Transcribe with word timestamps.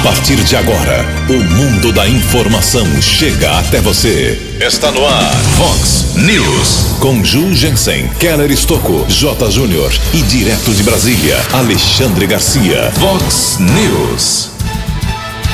A 0.00 0.02
partir 0.02 0.36
de 0.36 0.56
agora, 0.56 1.04
o 1.28 1.44
mundo 1.54 1.92
da 1.92 2.08
informação 2.08 2.86
chega 3.02 3.58
até 3.58 3.82
você. 3.82 4.56
Está 4.58 4.90
no 4.90 5.04
ar, 5.04 5.36
Fox 5.58 6.14
News. 6.16 6.96
Com 7.00 7.22
Ju 7.22 7.54
Jensen, 7.54 8.08
Keller 8.18 8.50
Estocco, 8.50 9.04
J. 9.10 9.50
Júnior 9.50 9.92
e 10.14 10.22
direto 10.22 10.72
de 10.72 10.82
Brasília, 10.84 11.36
Alexandre 11.52 12.26
Garcia. 12.26 12.90
Fox 12.92 13.58
News. 13.60 14.48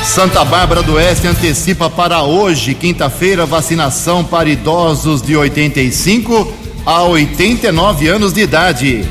Santa 0.05 0.45
Bárbara 0.45 0.81
do 0.81 0.93
Oeste 0.93 1.27
antecipa 1.27 1.89
para 1.89 2.23
hoje, 2.23 2.73
quinta-feira, 2.73 3.45
vacinação 3.45 4.23
para 4.23 4.47
idosos 4.47 5.21
de 5.21 5.35
85 5.35 6.53
a 6.85 7.03
89 7.03 8.07
anos 8.07 8.31
de 8.31 8.43
idade. 8.43 9.05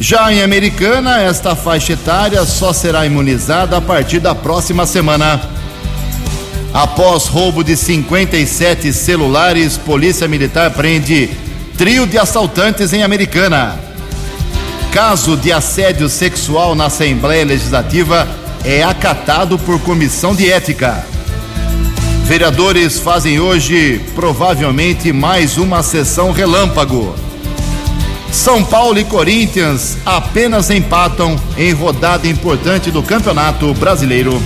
Já 0.00 0.32
em 0.32 0.42
Americana, 0.42 1.20
esta 1.20 1.56
faixa 1.56 1.94
etária 1.94 2.44
só 2.44 2.72
será 2.72 3.04
imunizada 3.04 3.76
a 3.76 3.80
partir 3.80 4.20
da 4.20 4.32
próxima 4.32 4.86
semana. 4.86 5.40
Após 6.72 7.26
roubo 7.26 7.64
de 7.64 7.76
57 7.76 8.92
celulares, 8.92 9.76
Polícia 9.76 10.28
Militar 10.28 10.70
prende 10.70 11.30
trio 11.76 12.06
de 12.06 12.16
assaltantes 12.16 12.92
em 12.92 13.02
Americana. 13.02 13.76
Caso 14.92 15.36
de 15.36 15.52
assédio 15.52 16.08
sexual 16.08 16.76
na 16.76 16.86
Assembleia 16.86 17.44
Legislativa 17.44 18.28
é 18.64 18.84
acatado 18.84 19.58
por 19.58 19.80
comissão 19.80 20.32
de 20.32 20.48
ética. 20.50 21.04
Vereadores 22.24 23.00
fazem 23.00 23.40
hoje 23.40 24.00
provavelmente 24.14 25.12
mais 25.12 25.58
uma 25.58 25.82
sessão 25.82 26.30
relâmpago. 26.30 27.27
São 28.30 28.62
Paulo 28.62 28.98
e 28.98 29.04
Corinthians 29.04 29.96
apenas 30.04 30.68
empatam 30.70 31.34
em 31.56 31.72
rodada 31.72 32.28
importante 32.28 32.90
do 32.90 33.02
Campeonato 33.02 33.72
Brasileiro. 33.74 34.38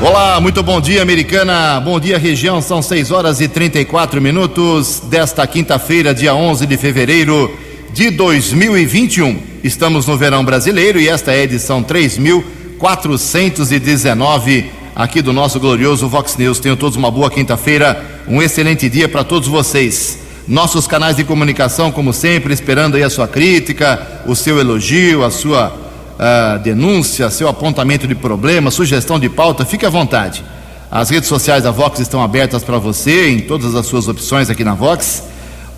Olá, 0.00 0.40
muito 0.40 0.62
bom 0.62 0.80
dia, 0.80 1.02
americana. 1.02 1.80
Bom 1.80 1.98
dia, 2.00 2.16
região. 2.16 2.62
São 2.62 2.80
6 2.80 3.10
horas 3.10 3.40
e 3.40 3.48
34 3.48 4.20
minutos 4.20 5.02
desta 5.04 5.44
quinta-feira, 5.46 6.14
dia 6.14 6.34
11 6.34 6.66
de 6.66 6.76
fevereiro 6.76 7.52
de 7.92 8.10
2021. 8.10 9.42
Estamos 9.64 10.06
no 10.06 10.16
verão 10.16 10.44
brasileiro 10.44 11.00
e 11.00 11.08
esta 11.08 11.32
é 11.32 11.40
a 11.40 11.44
edição 11.44 11.82
3419 11.82 14.70
aqui 14.94 15.20
do 15.20 15.32
nosso 15.32 15.58
glorioso 15.58 16.08
Vox 16.08 16.36
News. 16.36 16.60
Tenham 16.60 16.76
todos 16.76 16.96
uma 16.96 17.10
boa 17.10 17.28
quinta-feira, 17.28 18.22
um 18.26 18.40
excelente 18.40 18.88
dia 18.88 19.08
para 19.08 19.24
todos 19.24 19.48
vocês. 19.48 20.19
Nossos 20.50 20.86
canais 20.88 21.14
de 21.14 21.22
comunicação, 21.22 21.92
como 21.92 22.12
sempre, 22.12 22.52
esperando 22.52 22.96
aí 22.96 23.04
a 23.04 23.08
sua 23.08 23.28
crítica, 23.28 24.20
o 24.26 24.34
seu 24.34 24.58
elogio, 24.58 25.24
a 25.24 25.30
sua 25.30 25.68
uh, 25.68 26.58
denúncia, 26.58 27.30
seu 27.30 27.46
apontamento 27.46 28.08
de 28.08 28.16
problema, 28.16 28.72
sugestão 28.72 29.20
de 29.20 29.28
pauta, 29.28 29.64
fique 29.64 29.86
à 29.86 29.88
vontade. 29.88 30.42
As 30.90 31.08
redes 31.08 31.28
sociais 31.28 31.62
da 31.62 31.70
Vox 31.70 32.00
estão 32.00 32.20
abertas 32.20 32.64
para 32.64 32.78
você 32.78 33.30
em 33.30 33.38
todas 33.38 33.76
as 33.76 33.86
suas 33.86 34.08
opções 34.08 34.50
aqui 34.50 34.64
na 34.64 34.74
Vox. 34.74 35.22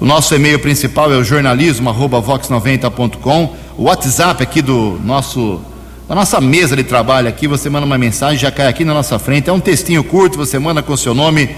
O 0.01 0.07
nosso 0.07 0.35
e-mail 0.35 0.59
principal 0.59 1.13
é 1.13 1.19
o 1.19 1.23
jornalismo@vox90.com. 1.23 3.55
O 3.77 3.83
WhatsApp 3.83 4.43
aqui 4.43 4.63
do 4.63 4.99
nosso 5.05 5.61
da 6.09 6.15
nossa 6.15 6.41
mesa 6.41 6.75
de 6.75 6.85
trabalho 6.85 7.29
aqui, 7.29 7.47
você 7.47 7.69
manda 7.69 7.85
uma 7.85 7.99
mensagem, 7.99 8.39
já 8.39 8.51
cai 8.51 8.69
aqui 8.69 8.87
na 8.87 8.95
nossa 8.95 9.19
frente. 9.19 9.51
É 9.51 9.53
um 9.53 9.61
textinho 9.61 10.03
curto, 10.03 10.39
você 10.39 10.59
manda 10.59 10.83
com 10.83 10.97
seu 10.97 11.13
nome 11.13 11.51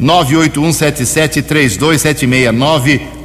981773276. 0.00 2.50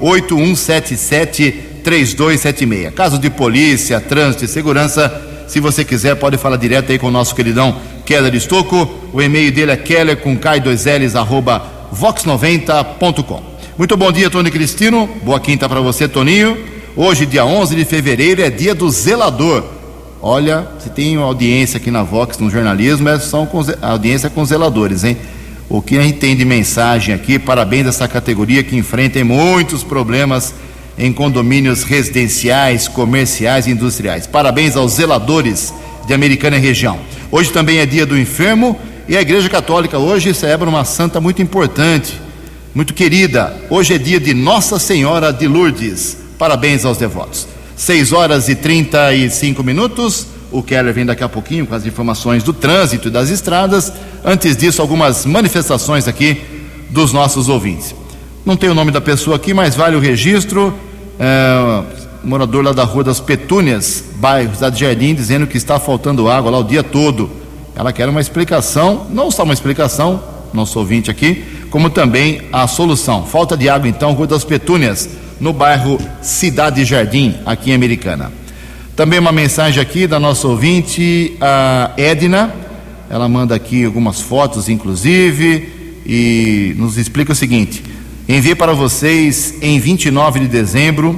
981773276. 0.02 2.92
Caso 2.92 3.18
de 3.18 3.30
polícia, 3.30 4.02
trânsito 4.02 4.44
e 4.46 4.48
segurança, 4.48 5.22
se 5.48 5.60
você 5.60 5.84
quiser, 5.86 6.16
pode 6.16 6.38
falar 6.38 6.58
direto 6.58 6.92
aí 6.92 7.00
com 7.00 7.08
o 7.08 7.12
nosso 7.12 7.34
queridão 7.36 7.76
Keller 8.06 8.36
Estocco. 8.36 8.90
O 9.14 9.22
e-mail 9.22 9.52
dele 9.52 9.72
é 9.72 9.78
keller 9.78 10.18
com 10.18 10.38
K2Ls, 10.38 11.16
arroba 11.16 11.66
vox90.com. 11.94 13.44
Muito 13.78 13.98
bom 13.98 14.12
dia, 14.12 14.30
Tony 14.30 14.52
Cristino. 14.52 15.10
Boa 15.24 15.40
quinta 15.40 15.70
para 15.70 15.82
você, 15.82 16.08
Toninho. 16.08 16.58
Hoje, 16.96 17.26
dia 17.26 17.46
11 17.46 17.76
de 17.76 17.84
fevereiro, 17.86 18.42
é 18.42 18.50
dia 18.50 18.74
do 18.74 18.90
zelador. 18.90 19.64
Olha, 20.22 20.66
se 20.80 20.90
tem 20.90 21.18
audiência 21.18 21.76
aqui 21.78 21.92
na 21.92 22.02
Vox, 22.02 22.40
no 22.40 22.50
jornalismo, 22.50 23.10
é 23.10 23.20
a 23.82 23.92
audiência 23.92 24.30
com 24.30 24.46
zeladores, 24.46 25.04
hein? 25.04 25.18
O 25.70 25.82
que 25.82 25.98
a 25.98 26.02
gente 26.02 26.20
tem 26.20 26.36
de 26.36 26.46
mensagem 26.46 27.14
aqui. 27.14 27.40
Parabéns 27.40 27.86
a 27.86 27.90
essa 27.90 28.08
categoria 28.08 28.64
que 28.64 28.76
enfrenta 28.76 29.24
muitos 29.24 29.84
problemas 29.84 30.54
em 30.98 31.12
condomínios 31.12 31.84
residenciais, 31.84 32.88
comerciais 32.88 33.68
e 33.68 33.72
industriais. 33.72 34.28
Parabéns 34.28 34.76
aos 34.76 34.94
zeladores 34.94 35.74
de 36.08 36.14
Americana 36.14 36.58
e 36.58 36.60
região. 36.60 37.00
Hoje 37.32 37.52
também 37.52 37.80
é 37.80 37.86
dia 37.86 38.06
do 38.06 38.18
enfermo 38.18 38.80
e 39.08 39.18
a 39.18 39.22
Igreja 39.22 39.50
Católica 39.50 40.00
hoje 40.00 40.34
celebra 40.34 40.70
uma 40.70 40.86
santa 40.86 41.20
muito 41.20 41.42
importante, 41.42 42.20
muito 42.74 42.94
querida. 42.94 43.56
Hoje 43.70 43.96
é 43.96 43.98
dia 43.98 44.20
de 44.20 44.34
Nossa 44.34 44.80
Senhora 44.80 45.32
de 45.34 45.48
Lourdes. 45.48 46.18
Parabéns 46.38 46.86
aos 46.86 46.98
devotos. 46.98 47.48
6 47.76 48.14
horas 48.14 48.48
e 48.48 48.56
35 48.56 49.64
minutos. 49.64 50.28
O 50.52 50.64
Keller 50.64 50.94
vem 50.94 51.06
daqui 51.06 51.24
a 51.24 51.30
pouquinho 51.30 51.66
com 51.66 51.76
as 51.76 51.86
informações 51.86 52.44
do 52.44 52.54
trânsito 52.54 53.08
e 53.08 53.12
das 53.12 53.30
estradas. 53.30 53.92
Antes 54.24 54.56
disso, 54.56 54.82
algumas 54.82 55.26
manifestações 55.26 56.08
aqui 56.08 56.42
dos 56.90 57.12
nossos 57.12 57.50
ouvintes. 57.50 57.94
Não 58.46 58.56
tem 58.56 58.70
o 58.70 58.74
nome 58.74 58.92
da 58.92 59.02
pessoa 59.02 59.36
aqui, 59.36 59.54
mas 59.54 59.76
vale 59.76 59.96
o 59.96 60.00
registro. 60.00 60.74
É, 61.20 61.84
morador 62.24 62.64
lá 62.64 62.74
da 62.74 62.84
Rua 62.84 63.04
das 63.04 63.20
Petúnias, 63.20 64.04
bairro 64.18 64.54
Cidade 64.54 64.80
Jardim, 64.80 65.14
dizendo 65.14 65.48
que 65.48 65.58
está 65.58 65.80
faltando 65.80 66.30
água 66.30 66.52
lá 66.52 66.60
o 66.60 66.64
dia 66.64 66.84
todo. 66.84 67.30
Ela 67.76 67.92
quer 67.92 68.08
uma 68.08 68.22
explicação, 68.22 69.08
não 69.10 69.30
só 69.30 69.44
uma 69.44 69.54
explicação, 69.54 70.24
nosso 70.54 70.80
ouvinte 70.80 71.12
aqui, 71.12 71.44
como 71.70 71.90
também 71.90 72.42
a 72.52 72.68
solução. 72.68 73.26
Falta 73.26 73.58
de 73.58 73.68
água, 73.68 73.88
então, 73.88 74.14
Rua 74.14 74.28
das 74.28 74.44
Petúnias, 74.44 75.10
no 75.40 75.52
bairro 75.52 76.00
Cidade 76.22 76.86
Jardim, 76.86 77.36
aqui 77.46 77.72
em 77.72 77.76
Americana. 77.76 78.32
Também 78.96 79.20
uma 79.20 79.34
mensagem 79.34 79.82
aqui 79.82 80.08
da 80.08 80.22
nossa 80.22 80.48
ouvinte, 80.48 81.36
a 81.42 81.92
Edna. 81.98 82.56
Ela 83.10 83.28
manda 83.28 83.54
aqui 83.54 83.84
algumas 83.84 84.22
fotos, 84.22 84.70
inclusive, 84.70 85.68
e 86.06 86.74
nos 86.78 86.98
explica 86.98 87.34
o 87.34 87.36
seguinte: 87.36 87.84
enviei 88.26 88.56
para 88.56 88.72
vocês 88.72 89.56
em 89.62 89.78
29 89.82 90.40
de 90.40 90.48
dezembro 90.48 91.10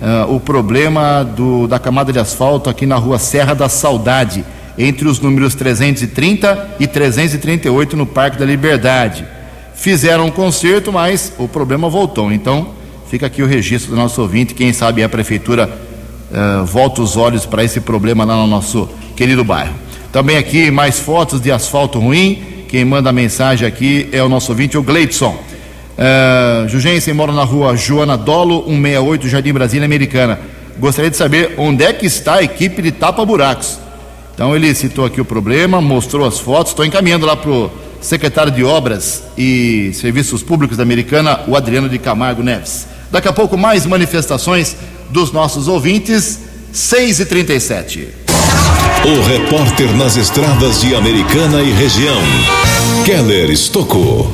uh, 0.00 0.32
o 0.32 0.38
problema 0.38 1.24
do, 1.24 1.66
da 1.66 1.76
camada 1.76 2.12
de 2.12 2.20
asfalto 2.20 2.70
aqui 2.70 2.86
na 2.86 2.94
rua 2.94 3.18
Serra 3.18 3.52
da 3.52 3.68
Saudade, 3.68 4.44
entre 4.78 5.08
os 5.08 5.18
números 5.18 5.56
330 5.56 6.76
e 6.78 6.86
338 6.86 7.96
no 7.96 8.06
Parque 8.06 8.38
da 8.38 8.44
Liberdade. 8.44 9.26
Fizeram 9.74 10.26
um 10.26 10.30
conserto, 10.30 10.92
mas 10.92 11.32
o 11.36 11.48
problema 11.48 11.88
voltou. 11.88 12.32
Então, 12.32 12.68
fica 13.10 13.26
aqui 13.26 13.42
o 13.42 13.46
registro 13.46 13.90
do 13.90 13.96
nosso 13.96 14.22
ouvinte. 14.22 14.54
Quem 14.54 14.72
sabe 14.72 15.02
a 15.02 15.08
prefeitura 15.08 15.92
uh, 16.34 16.64
volta 16.64 17.00
os 17.00 17.16
olhos 17.16 17.46
para 17.46 17.62
esse 17.62 17.80
problema 17.80 18.24
lá 18.24 18.36
no 18.36 18.46
nosso 18.46 18.88
querido 19.16 19.44
bairro. 19.44 19.74
Também 20.12 20.36
aqui 20.36 20.70
mais 20.70 20.98
fotos 20.98 21.40
de 21.40 21.50
asfalto 21.50 21.98
ruim. 21.98 22.42
Quem 22.68 22.84
manda 22.84 23.10
a 23.10 23.12
mensagem 23.12 23.66
aqui 23.66 24.08
é 24.12 24.22
o 24.22 24.28
nosso 24.28 24.52
ouvinte, 24.52 24.76
o 24.76 24.82
Gleidson. 24.82 25.36
Uh, 25.96 26.68
Jugensen 26.68 27.14
mora 27.14 27.32
na 27.32 27.44
rua 27.44 27.76
Joana 27.76 28.16
Dolo, 28.16 28.64
168, 28.64 29.28
Jardim 29.28 29.52
Brasília 29.52 29.86
Americana. 29.86 30.38
Gostaria 30.78 31.10
de 31.10 31.16
saber 31.16 31.54
onde 31.56 31.84
é 31.84 31.92
que 31.92 32.06
está 32.06 32.34
a 32.36 32.42
equipe 32.42 32.82
de 32.82 32.90
tapa-buracos. 32.90 33.78
Então 34.34 34.56
ele 34.56 34.74
citou 34.74 35.04
aqui 35.04 35.20
o 35.20 35.24
problema, 35.24 35.80
mostrou 35.80 36.26
as 36.26 36.40
fotos, 36.40 36.72
estou 36.72 36.84
encaminhando 36.84 37.24
lá 37.24 37.36
para 37.36 37.50
o 37.50 37.70
secretário 38.00 38.50
de 38.50 38.64
Obras 38.64 39.22
e 39.38 39.92
Serviços 39.94 40.42
Públicos 40.42 40.76
da 40.76 40.82
Americana, 40.82 41.40
o 41.46 41.56
Adriano 41.56 41.88
de 41.88 41.98
Camargo 41.98 42.42
Neves. 42.42 42.93
Daqui 43.14 43.28
a 43.28 43.32
pouco 43.32 43.56
mais 43.56 43.86
manifestações 43.86 44.74
dos 45.08 45.30
nossos 45.30 45.68
ouvintes, 45.68 46.40
6 46.72 47.20
e 47.20 47.26
37 47.26 48.08
O 49.04 49.22
repórter 49.22 49.94
nas 49.94 50.16
estradas 50.16 50.80
de 50.80 50.96
Americana 50.96 51.62
e 51.62 51.70
região, 51.70 52.20
Keller 53.04 53.52
Estocou. 53.52 54.28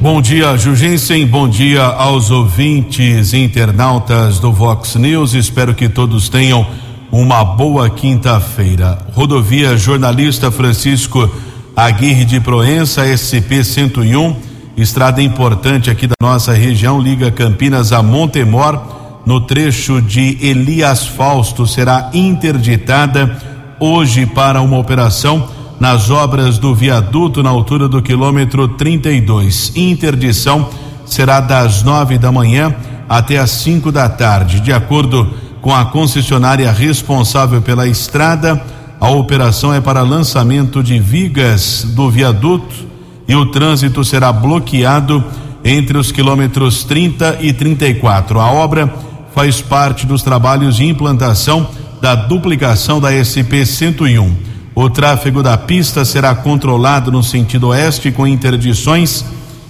Bom 0.00 0.22
dia, 0.22 0.56
Jugensen. 0.56 1.26
Bom 1.26 1.46
dia 1.46 1.82
aos 1.82 2.30
ouvintes 2.30 3.34
internautas 3.34 4.38
do 4.38 4.50
Vox 4.50 4.94
News. 4.94 5.34
Espero 5.34 5.74
que 5.74 5.86
todos 5.86 6.30
tenham 6.30 6.66
uma 7.10 7.44
boa 7.44 7.90
quinta-feira. 7.90 8.98
Rodovia 9.12 9.76
Jornalista 9.76 10.50
Francisco 10.50 11.30
Aguirre 11.76 12.24
de 12.24 12.40
Proença, 12.40 13.04
SP 13.12 13.62
101, 13.62 14.51
estrada 14.76 15.22
importante 15.22 15.90
aqui 15.90 16.06
da 16.06 16.14
nossa 16.20 16.52
região, 16.52 17.00
liga 17.00 17.30
Campinas 17.30 17.92
a 17.92 18.02
Montemor 18.02 18.80
no 19.26 19.40
trecho 19.40 20.00
de 20.00 20.38
Elias 20.40 21.06
Fausto 21.06 21.66
será 21.66 22.10
interditada 22.12 23.36
hoje 23.78 24.26
para 24.26 24.60
uma 24.60 24.78
operação 24.78 25.48
nas 25.78 26.10
obras 26.10 26.58
do 26.58 26.74
viaduto 26.74 27.42
na 27.42 27.50
altura 27.50 27.88
do 27.88 28.02
quilômetro 28.02 28.68
32. 28.68 29.72
Interdição 29.76 30.68
será 31.04 31.40
das 31.40 31.82
nove 31.82 32.18
da 32.18 32.32
manhã 32.32 32.74
até 33.08 33.38
às 33.38 33.50
cinco 33.50 33.92
da 33.92 34.08
tarde. 34.08 34.60
De 34.60 34.72
acordo 34.72 35.28
com 35.60 35.74
a 35.74 35.84
concessionária 35.84 36.70
responsável 36.72 37.60
pela 37.60 37.86
estrada, 37.86 38.60
A 39.02 39.10
operação 39.10 39.74
é 39.74 39.80
para 39.80 40.02
lançamento 40.02 40.80
de 40.80 41.00
vigas 41.00 41.84
do 41.84 42.08
viaduto 42.08 42.91
e 43.26 43.34
o 43.34 43.46
trânsito 43.46 44.04
será 44.04 44.32
bloqueado 44.32 45.22
entre 45.64 45.96
os 45.96 46.10
quilômetros 46.10 46.84
30 46.84 47.38
e 47.40 47.52
34. 47.52 48.40
A 48.40 48.50
obra 48.50 48.92
faz 49.34 49.60
parte 49.60 50.06
dos 50.06 50.22
trabalhos 50.22 50.76
de 50.76 50.84
implantação 50.86 51.68
da 52.00 52.14
duplicação 52.14 53.00
da 53.00 53.10
SP 53.12 53.64
101. 53.64 54.34
O 54.74 54.90
tráfego 54.90 55.42
da 55.42 55.56
pista 55.56 56.04
será 56.04 56.34
controlado 56.34 57.12
no 57.12 57.22
sentido 57.22 57.68
oeste 57.68 58.10
com 58.10 58.26
interdições 58.26 59.24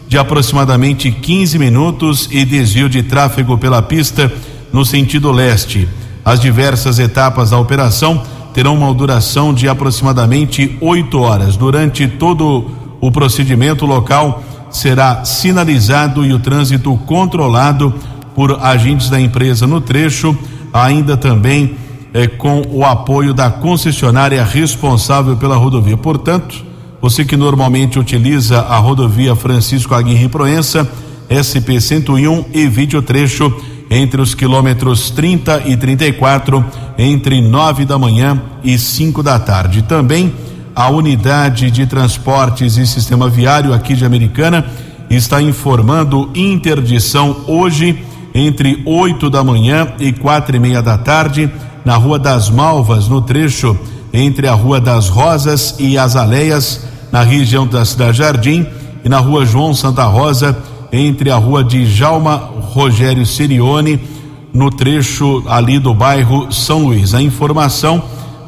de 0.08 0.16
aproximadamente 0.16 1.10
15 1.10 1.58
minutos 1.58 2.28
e 2.30 2.44
desvio 2.44 2.88
de 2.88 3.02
tráfego 3.02 3.58
pela 3.58 3.82
pista 3.82 4.32
no 4.72 4.84
sentido 4.84 5.30
leste. 5.32 5.88
As 6.24 6.40
diversas 6.40 6.98
etapas 6.98 7.50
da 7.50 7.58
operação 7.58 8.22
terão 8.54 8.76
uma 8.76 8.92
duração 8.94 9.52
de 9.52 9.68
aproximadamente 9.68 10.76
oito 10.80 11.20
horas. 11.20 11.56
Durante 11.56 12.06
todo 12.06 12.44
o 12.46 12.81
procedimento 13.10 13.86
local 13.86 14.42
será 14.70 15.24
sinalizado 15.24 16.24
e 16.24 16.32
o 16.32 16.38
trânsito 16.38 16.96
controlado 17.06 17.92
por 18.34 18.58
agentes 18.62 19.10
da 19.10 19.20
empresa 19.20 19.66
no 19.66 19.80
trecho, 19.80 20.36
ainda 20.72 21.16
também 21.16 21.76
eh, 22.14 22.26
com 22.26 22.62
o 22.70 22.84
apoio 22.84 23.34
da 23.34 23.50
concessionária 23.50 24.42
responsável 24.44 25.36
pela 25.36 25.56
rodovia. 25.56 25.96
Portanto, 25.96 26.64
você 27.00 27.24
que 27.24 27.36
normalmente 27.36 27.98
utiliza 27.98 28.60
a 28.60 28.78
rodovia 28.78 29.34
Francisco 29.34 29.94
Aguirre 29.94 30.28
Proença, 30.28 30.88
SP 31.28 31.80
101, 31.80 32.44
evite 32.54 32.96
o 32.96 33.02
trecho 33.02 33.52
entre 33.90 34.20
os 34.22 34.34
quilômetros 34.34 35.10
30 35.10 35.64
e 35.66 35.76
34, 35.76 36.64
entre 36.96 37.42
nove 37.42 37.84
da 37.84 37.98
manhã 37.98 38.40
e 38.64 38.78
cinco 38.78 39.22
da 39.22 39.38
tarde. 39.38 39.82
Também 39.82 40.32
a 40.74 40.88
unidade 40.90 41.70
de 41.70 41.86
transportes 41.86 42.76
e 42.76 42.86
sistema 42.86 43.28
viário 43.28 43.74
aqui 43.74 43.94
de 43.94 44.04
Americana 44.04 44.66
está 45.10 45.40
informando 45.42 46.30
interdição 46.34 47.44
hoje 47.46 48.02
entre 48.34 48.82
8 48.86 49.28
da 49.28 49.44
manhã 49.44 49.88
e 49.98 50.12
quatro 50.12 50.56
e 50.56 50.58
meia 50.58 50.82
da 50.82 50.96
tarde 50.96 51.50
na 51.84 51.96
Rua 51.96 52.18
das 52.18 52.48
Malvas, 52.48 53.08
no 53.08 53.20
trecho 53.20 53.78
entre 54.12 54.46
a 54.46 54.54
Rua 54.54 54.80
das 54.80 55.08
Rosas 55.08 55.74
e 55.78 55.98
as 55.98 56.16
Aleias, 56.16 56.86
na 57.10 57.22
região 57.22 57.66
da 57.66 57.84
Cidade 57.84 58.18
Jardim, 58.18 58.66
e 59.04 59.08
na 59.08 59.18
Rua 59.18 59.44
João 59.44 59.74
Santa 59.74 60.04
Rosa, 60.04 60.56
entre 60.92 61.30
a 61.30 61.36
Rua 61.36 61.64
de 61.64 61.86
Jalma 61.86 62.36
Rogério 62.36 63.26
Sirione, 63.26 64.00
no 64.52 64.70
trecho 64.70 65.42
ali 65.48 65.78
do 65.78 65.94
bairro 65.94 66.52
São 66.52 66.84
Luís. 66.84 67.14
A 67.14 67.22
informação 67.22 68.02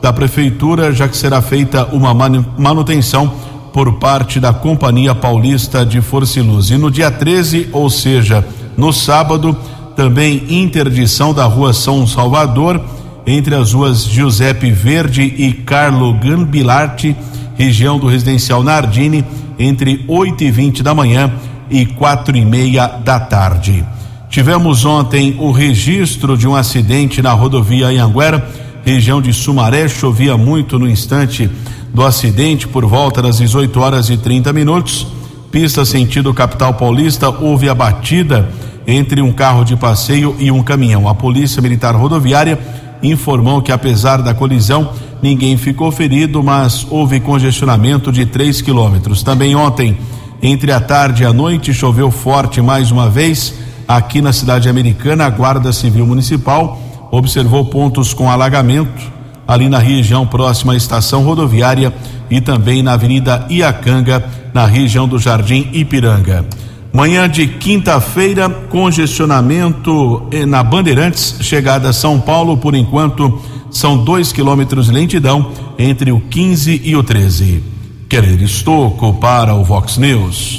da 0.05 0.13
prefeitura, 0.13 0.93
já 0.93 1.09
que 1.09 1.17
será 1.17 1.41
feita 1.41 1.87
uma 1.87 2.13
manutenção 2.13 3.33
por 3.73 3.95
parte 3.95 4.39
da 4.39 4.53
Companhia 4.53 5.15
Paulista 5.15 5.83
de 5.83 6.03
Força 6.03 6.41
e 6.41 6.43
Luz. 6.43 6.69
E 6.69 6.77
no 6.77 6.91
dia 6.91 7.11
13, 7.11 7.71
ou 7.73 7.89
seja, 7.89 8.47
no 8.77 8.93
sábado, 8.93 9.57
também 9.97 10.45
interdição 10.51 11.33
da 11.33 11.47
Rua 11.47 11.73
São 11.73 12.07
Salvador, 12.07 12.85
entre 13.27 13.55
as 13.55 13.73
ruas 13.73 14.05
Giuseppe 14.05 14.71
Verde 14.71 15.23
e 15.23 15.55
Carlo 15.55 16.13
Gambilarte, 16.13 17.17
região 17.57 17.99
do 17.99 18.07
residencial 18.07 18.63
Nardini, 18.63 19.25
entre 19.59 20.05
8 20.07 20.45
e 20.45 20.51
20 20.51 20.83
da 20.83 20.95
manhã 20.95 21.33
e 21.71 21.87
quatro 21.87 22.37
e 22.37 22.45
meia 22.45 22.89
da 22.89 23.19
tarde. 23.19 23.83
Tivemos 24.29 24.85
ontem 24.85 25.37
o 25.39 25.51
registro 25.51 26.37
de 26.37 26.47
um 26.47 26.55
acidente 26.55 27.23
na 27.23 27.33
rodovia 27.33 27.87
Anhanguera 27.87 28.64
região 28.85 29.21
de 29.21 29.33
Sumaré. 29.33 29.89
Chovia 29.89 30.37
muito 30.37 30.79
no 30.79 30.89
instante 30.89 31.51
do 31.93 32.05
acidente, 32.05 32.69
por 32.69 32.85
volta 32.85 33.23
das 33.23 33.39
18 33.39 33.81
horas 33.81 34.11
e 34.11 34.17
30 34.17 34.53
minutos. 34.53 35.07
Pista 35.51 35.85
sentido 35.85 36.35
capital 36.35 36.75
paulista, 36.75 37.29
houve 37.29 37.69
a 37.69 37.75
batida 37.75 38.51
entre 38.87 39.23
um 39.23 39.33
carro 39.33 39.65
de 39.65 39.77
passeio 39.77 40.35
e 40.39 40.51
um 40.51 40.63
caminhão. 40.63 41.09
A 41.09 41.15
Polícia 41.15 41.63
Militar 41.63 41.95
Rodoviária 41.95 42.59
informou 43.03 43.63
que, 43.63 43.73
apesar 43.73 44.21
da 44.21 44.35
colisão, 44.35 44.91
ninguém 45.23 45.57
ficou 45.57 45.91
ferido, 45.93 46.43
mas 46.43 46.87
houve 46.91 47.21
congestionamento 47.21 48.11
de 48.11 48.27
3 48.27 48.61
quilômetros. 48.61 49.23
Também 49.23 49.55
ontem, 49.55 49.97
entre 50.43 50.73
a 50.73 50.81
tarde 50.81 51.23
e 51.23 51.27
a 51.27 51.33
noite, 51.33 51.73
choveu 51.73 52.11
forte 52.11 52.61
mais 52.61 52.91
uma 52.91 53.09
vez 53.09 53.55
aqui 53.87 54.21
na 54.21 54.33
cidade 54.33 54.69
americana. 54.69 55.27
A 55.27 55.31
Guarda 55.31 55.73
Civil 55.73 56.07
Municipal 56.07 56.79
observou 57.15 57.65
pontos 57.65 58.13
com 58.13 58.31
alagamento 58.31 59.13
ali 59.47 59.69
na 59.69 59.79
região 59.79 60.27
próxima 60.27 60.73
à 60.73 60.77
estação 60.77 61.23
rodoviária 61.23 61.95
e 62.31 62.41
também 62.41 62.83
na 62.83 62.95
Avenida 62.95 63.47
Iacanga, 63.49 64.25
na 64.53 64.67
região 64.67 65.07
do 65.07 65.19
Jardim 65.19 65.69
Ipiranga. 65.73 66.45
Manhã 66.93 67.29
de 67.29 67.47
quinta-feira, 67.47 68.49
congestionamento 68.49 70.29
na 70.47 70.63
Bandeirantes, 70.63 71.37
chegada 71.41 71.91
a 71.91 71.93
São 71.93 72.21
Paulo, 72.21 72.57
por 72.57 72.75
enquanto 72.75 73.43
são 73.71 73.99
dois 73.99 74.33
quilômetros 74.33 74.87
de 74.87 74.93
lentidão 74.93 75.51
entre 75.79 76.13
o 76.13 76.21
15 76.21 76.83
e 76.85 76.97
o 76.97 77.03
13. 77.03 77.63
Querer 78.09 78.41
Estoco 78.43 79.13
para 79.15 79.55
o 79.55 79.65
Vox 79.65 79.99
News. 79.99 80.59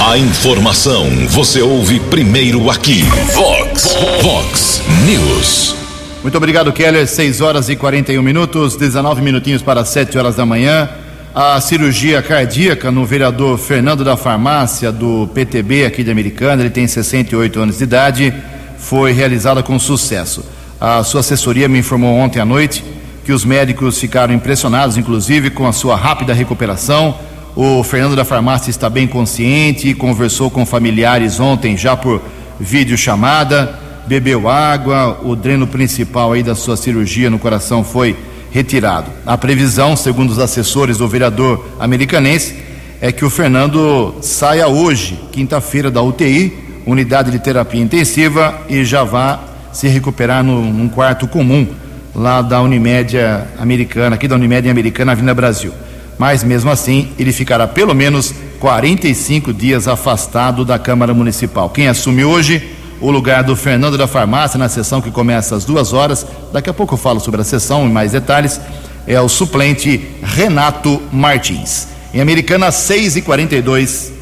A 0.00 0.18
informação 0.18 1.06
você 1.28 1.62
ouve 1.62 2.00
primeiro 2.00 2.70
aqui. 2.70 3.02
Vox, 3.34 3.96
Vox 4.22 4.82
News. 5.04 5.87
Muito 6.22 6.36
obrigado, 6.36 6.72
Keller. 6.72 7.06
6 7.06 7.40
horas 7.40 7.68
e 7.68 7.76
41 7.76 8.20
minutos, 8.20 8.74
19 8.74 9.22
minutinhos 9.22 9.62
para 9.62 9.84
7 9.84 10.18
horas 10.18 10.34
da 10.34 10.44
manhã. 10.44 10.88
A 11.32 11.60
cirurgia 11.60 12.20
cardíaca 12.20 12.90
no 12.90 13.06
vereador 13.06 13.56
Fernando 13.56 14.02
da 14.04 14.16
Farmácia, 14.16 14.90
do 14.90 15.30
PTB 15.32 15.86
aqui 15.86 16.02
de 16.02 16.10
Americana, 16.10 16.62
ele 16.62 16.70
tem 16.70 16.88
68 16.88 17.60
anos 17.60 17.78
de 17.78 17.84
idade, 17.84 18.34
foi 18.78 19.12
realizada 19.12 19.62
com 19.62 19.78
sucesso. 19.78 20.44
A 20.80 21.04
sua 21.04 21.20
assessoria 21.20 21.68
me 21.68 21.78
informou 21.78 22.16
ontem 22.16 22.40
à 22.40 22.44
noite 22.44 22.84
que 23.24 23.32
os 23.32 23.44
médicos 23.44 23.98
ficaram 24.00 24.34
impressionados, 24.34 24.96
inclusive, 24.96 25.50
com 25.50 25.68
a 25.68 25.72
sua 25.72 25.94
rápida 25.94 26.34
recuperação. 26.34 27.16
O 27.54 27.84
Fernando 27.84 28.16
da 28.16 28.24
Farmácia 28.24 28.70
está 28.70 28.90
bem 28.90 29.06
consciente, 29.06 29.94
conversou 29.94 30.50
com 30.50 30.66
familiares 30.66 31.38
ontem 31.38 31.76
já 31.76 31.96
por 31.96 32.20
videochamada 32.58 33.86
bebeu 34.08 34.48
água, 34.48 35.20
o 35.22 35.36
dreno 35.36 35.66
principal 35.66 36.32
aí 36.32 36.42
da 36.42 36.54
sua 36.54 36.78
cirurgia 36.78 37.28
no 37.28 37.38
coração 37.38 37.84
foi 37.84 38.16
retirado. 38.50 39.10
A 39.26 39.36
previsão, 39.36 39.94
segundo 39.94 40.30
os 40.30 40.38
assessores 40.38 40.96
do 40.96 41.06
vereador 41.06 41.62
americanense, 41.78 42.56
é 43.02 43.12
que 43.12 43.22
o 43.22 43.28
Fernando 43.28 44.14
saia 44.22 44.66
hoje, 44.66 45.20
quinta-feira, 45.30 45.90
da 45.90 46.00
UTI, 46.00 46.56
unidade 46.86 47.30
de 47.30 47.38
terapia 47.38 47.82
intensiva, 47.82 48.62
e 48.66 48.82
já 48.82 49.04
vá 49.04 49.40
se 49.74 49.86
recuperar 49.88 50.42
no, 50.42 50.62
num 50.62 50.88
quarto 50.88 51.28
comum 51.28 51.66
lá 52.14 52.40
da 52.40 52.62
Unimédia 52.62 53.46
Americana, 53.58 54.16
aqui 54.16 54.26
da 54.26 54.36
Unimédia 54.36 54.70
Americana, 54.70 55.12
Avenida 55.12 55.34
Brasil. 55.34 55.72
Mas 56.18 56.42
mesmo 56.42 56.70
assim, 56.70 57.10
ele 57.18 57.30
ficará 57.30 57.68
pelo 57.68 57.94
menos 57.94 58.34
45 58.58 59.52
dias 59.52 59.86
afastado 59.86 60.64
da 60.64 60.78
Câmara 60.78 61.12
Municipal. 61.12 61.68
Quem 61.68 61.86
assume 61.88 62.24
hoje 62.24 62.77
o 63.00 63.10
lugar 63.10 63.42
do 63.44 63.54
Fernando 63.54 63.96
da 63.96 64.06
Farmácia 64.06 64.58
na 64.58 64.68
sessão 64.68 65.00
que 65.00 65.10
começa 65.10 65.54
às 65.54 65.64
duas 65.64 65.92
horas. 65.92 66.26
Daqui 66.52 66.70
a 66.70 66.74
pouco 66.74 66.94
eu 66.94 66.98
falo 66.98 67.20
sobre 67.20 67.40
a 67.40 67.44
sessão 67.44 67.86
em 67.86 67.90
mais 67.90 68.12
detalhes. 68.12 68.60
É 69.06 69.20
o 69.20 69.28
suplente 69.28 70.16
Renato 70.22 71.00
Martins. 71.12 71.88
Em 72.12 72.20
Americana, 72.20 72.70
6 72.70 73.16
e 73.16 73.22
42 73.22 74.12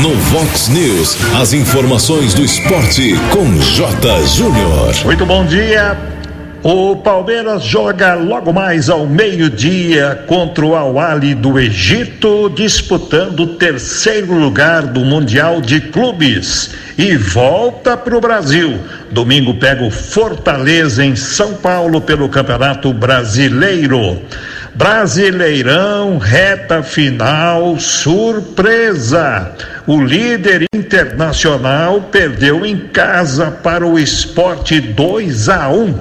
No 0.00 0.14
Vox 0.14 0.68
News, 0.68 1.16
as 1.40 1.52
informações 1.52 2.34
do 2.34 2.44
esporte 2.44 3.14
com 3.32 3.58
J. 3.58 4.26
Júnior. 4.26 4.94
Muito 5.04 5.26
bom 5.26 5.44
dia. 5.44 6.17
O 6.62 6.96
Palmeiras 6.96 7.62
joga 7.62 8.14
logo 8.14 8.52
mais 8.52 8.90
ao 8.90 9.06
meio-dia 9.06 10.24
contra 10.26 10.66
o 10.66 10.74
Al-Ali 10.74 11.32
do 11.32 11.56
Egito, 11.56 12.50
disputando 12.50 13.40
o 13.40 13.54
terceiro 13.54 14.34
lugar 14.34 14.82
do 14.82 15.04
Mundial 15.04 15.60
de 15.60 15.80
Clubes 15.80 16.74
e 16.98 17.16
volta 17.16 17.96
para 17.96 18.16
o 18.16 18.20
Brasil. 18.20 18.76
Domingo 19.08 19.54
pega 19.54 19.84
o 19.84 19.90
Fortaleza 19.90 21.04
em 21.04 21.14
São 21.14 21.54
Paulo 21.54 22.00
pelo 22.00 22.28
Campeonato 22.28 22.92
Brasileiro. 22.92 24.20
Brasileirão, 24.74 26.18
reta 26.18 26.82
final, 26.82 27.78
surpresa. 27.78 29.52
O 29.86 30.00
líder 30.02 30.64
internacional 30.74 32.02
perdeu 32.12 32.66
em 32.66 32.76
casa 32.76 33.50
para 33.50 33.86
o 33.86 33.98
esporte 33.98 34.80
2 34.80 35.48
a 35.48 35.68
1. 35.68 35.74
Um. 35.74 35.94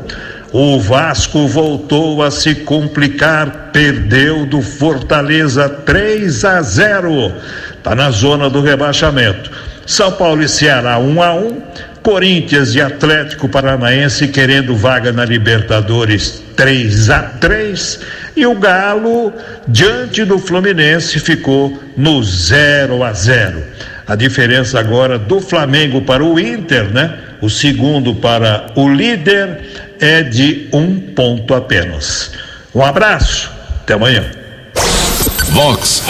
O 0.51 0.79
Vasco 0.79 1.47
voltou 1.47 2.23
a 2.23 2.31
se 2.31 2.55
complicar, 2.55 3.69
perdeu 3.73 4.45
do 4.45 4.61
Fortaleza 4.61 5.67
3 5.67 6.45
a 6.45 6.61
0. 6.61 7.33
Está 7.77 7.93
na 7.93 8.09
zona 8.11 8.49
do 8.49 8.61
rebaixamento. 8.61 9.51
São 9.85 10.11
Paulo 10.13 10.41
e 10.41 10.49
Ceará 10.49 10.97
1 10.99 11.21
a 11.21 11.33
1. 11.33 11.61
Corinthians 12.01 12.73
e 12.73 12.79
Atlético 12.79 13.49
Paranaense 13.49 14.29
querendo 14.29 14.73
vaga 14.73 15.11
na 15.11 15.25
Libertadores 15.25 16.41
3 16.55 17.09
a 17.09 17.19
3 17.23 17.99
e 18.37 18.45
o 18.45 18.55
Galo, 18.55 19.33
diante 19.67 20.23
do 20.23 20.39
Fluminense, 20.39 21.19
ficou 21.19 21.77
no 21.97 22.23
0 22.23 23.03
a 23.03 23.11
0. 23.11 23.61
A 24.07 24.15
diferença 24.15 24.79
agora 24.79 25.19
do 25.19 25.41
Flamengo 25.41 26.01
para 26.01 26.23
o 26.23 26.39
Inter, 26.39 26.85
né? 26.93 27.13
O 27.41 27.49
segundo 27.49 28.13
para 28.15 28.71
o 28.75 28.89
líder 28.89 29.95
é 29.99 30.23
de 30.23 30.67
um 30.73 30.99
ponto 30.99 31.53
apenas. 31.53 32.31
Um 32.73 32.83
abraço, 32.83 33.51
até 33.81 33.93
amanhã. 33.93 34.31
Vox 35.49 36.03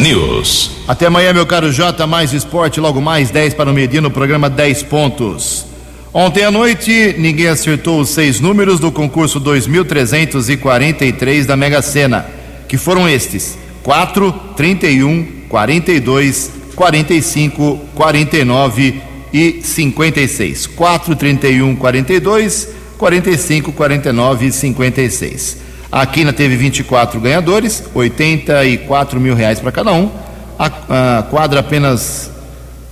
News. 0.00 0.72
Até 0.88 1.06
amanhã, 1.06 1.32
meu 1.32 1.46
caro 1.46 1.72
Jota, 1.72 2.06
mais 2.06 2.32
esporte, 2.32 2.80
logo 2.80 3.00
mais 3.00 3.30
10 3.30 3.54
para 3.54 3.70
o 3.70 3.72
meio-dia 3.72 4.00
no 4.00 4.10
programa 4.10 4.50
10 4.50 4.82
pontos. 4.84 5.66
Ontem 6.12 6.44
à 6.44 6.50
noite, 6.50 7.14
ninguém 7.18 7.48
acertou 7.48 8.00
os 8.00 8.10
seis 8.10 8.40
números 8.40 8.80
do 8.80 8.90
concurso 8.90 9.38
2343 9.38 11.46
da 11.46 11.56
Mega 11.56 11.82
Sena, 11.82 12.26
que 12.68 12.76
foram 12.76 13.08
estes: 13.08 13.56
4, 13.82 14.32
31, 14.56 15.26
42, 15.48 16.50
45, 16.74 17.80
49 17.94 19.02
e 19.32 19.60
56. 19.62 20.66
4, 20.68 21.16
31, 21.16 21.76
42, 21.76 22.68
45, 22.98 23.72
49 23.72 24.46
e 24.46 24.52
56. 24.52 25.58
A 25.90 26.04
Quina 26.06 26.32
teve 26.32 26.56
24 26.56 27.20
ganhadores, 27.20 27.84
84 27.94 29.20
mil 29.20 29.34
reais 29.34 29.60
para 29.60 29.72
cada 29.72 29.92
um. 29.92 30.10
A, 30.58 31.18
a 31.18 31.22
quadra 31.24 31.60
apenas 31.60 32.30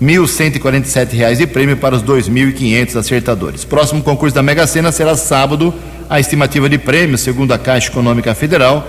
R$ 0.00 0.06
1.147 0.06 1.36
de 1.36 1.46
prêmio 1.46 1.76
para 1.76 1.94
os 1.94 2.02
2.500 2.02 2.96
acertadores. 2.96 3.64
Próximo 3.64 4.02
concurso 4.02 4.34
da 4.34 4.42
Mega 4.42 4.66
Sena 4.66 4.92
será 4.92 5.16
sábado. 5.16 5.74
A 6.08 6.20
estimativa 6.20 6.68
de 6.68 6.76
prêmio, 6.78 7.16
segundo 7.16 7.52
a 7.52 7.58
Caixa 7.58 7.88
Econômica 7.88 8.34
Federal, 8.34 8.86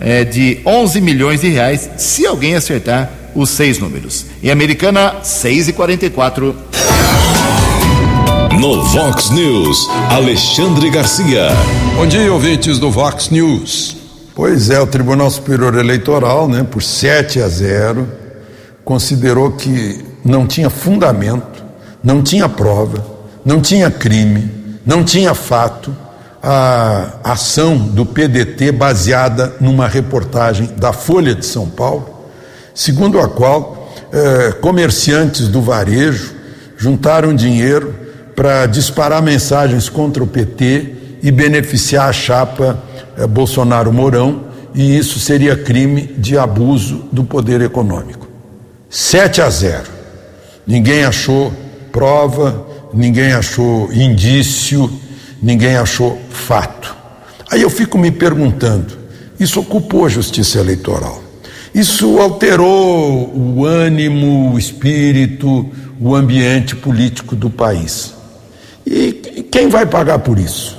é 0.00 0.24
de 0.24 0.60
11 0.64 1.00
milhões 1.00 1.40
de 1.42 1.48
reais 1.48 1.90
se 1.98 2.26
alguém 2.26 2.54
acertar 2.54 3.10
os 3.34 3.50
seis 3.50 3.78
números. 3.78 4.26
Em 4.42 4.50
Americana, 4.50 5.16
6 5.22 5.68
e 5.68 5.72
44. 5.72 6.54
No 8.60 8.82
Vox 8.84 9.30
News, 9.30 9.88
Alexandre 10.10 10.90
Garcia. 10.90 11.48
Bom 11.94 12.06
dia, 12.06 12.32
ouvintes 12.32 12.78
do 12.78 12.90
Vox 12.90 13.30
News. 13.30 13.96
Pois 14.34 14.70
é, 14.70 14.80
o 14.80 14.86
Tribunal 14.86 15.30
Superior 15.30 15.76
Eleitoral, 15.76 16.48
né, 16.48 16.64
por 16.68 16.82
7 16.82 17.40
a 17.40 17.48
0, 17.48 18.08
considerou 18.84 19.52
que 19.52 20.04
não 20.24 20.46
tinha 20.46 20.70
fundamento, 20.70 21.64
não 22.02 22.22
tinha 22.22 22.48
prova, 22.48 23.04
não 23.44 23.60
tinha 23.60 23.90
crime, 23.90 24.50
não 24.84 25.04
tinha 25.04 25.34
fato 25.34 25.94
a 26.42 27.14
ação 27.24 27.76
do 27.76 28.06
PDT 28.06 28.72
baseada 28.72 29.54
numa 29.60 29.86
reportagem 29.86 30.70
da 30.76 30.92
Folha 30.92 31.34
de 31.34 31.44
São 31.44 31.68
Paulo, 31.68 32.17
segundo 32.78 33.18
a 33.18 33.28
qual 33.28 33.92
eh, 34.12 34.52
comerciantes 34.60 35.48
do 35.48 35.60
varejo 35.60 36.32
juntaram 36.76 37.34
dinheiro 37.34 37.92
para 38.36 38.66
disparar 38.66 39.20
mensagens 39.20 39.88
contra 39.88 40.22
o 40.22 40.28
PT 40.28 41.18
e 41.20 41.32
beneficiar 41.32 42.08
a 42.08 42.12
chapa 42.12 42.80
eh, 43.16 43.26
Bolsonaro-Mourão, 43.26 44.44
e 44.76 44.96
isso 44.96 45.18
seria 45.18 45.56
crime 45.56 46.14
de 46.18 46.38
abuso 46.38 47.08
do 47.10 47.24
poder 47.24 47.60
econômico. 47.62 48.28
7 48.88 49.42
a 49.42 49.50
0. 49.50 49.82
Ninguém 50.64 51.02
achou 51.02 51.52
prova, 51.90 52.64
ninguém 52.94 53.32
achou 53.32 53.92
indício, 53.92 54.88
ninguém 55.42 55.76
achou 55.76 56.16
fato. 56.30 56.94
Aí 57.50 57.60
eu 57.60 57.70
fico 57.70 57.98
me 57.98 58.12
perguntando: 58.12 58.96
isso 59.40 59.58
ocupou 59.58 60.06
a 60.06 60.08
justiça 60.08 60.60
eleitoral? 60.60 61.27
Isso 61.74 62.18
alterou 62.18 63.32
o 63.34 63.64
ânimo, 63.64 64.52
o 64.52 64.58
espírito, 64.58 65.68
o 66.00 66.14
ambiente 66.14 66.74
político 66.76 67.36
do 67.36 67.50
país. 67.50 68.14
E 68.86 69.12
quem 69.50 69.68
vai 69.68 69.84
pagar 69.84 70.20
por 70.20 70.38
isso? 70.38 70.78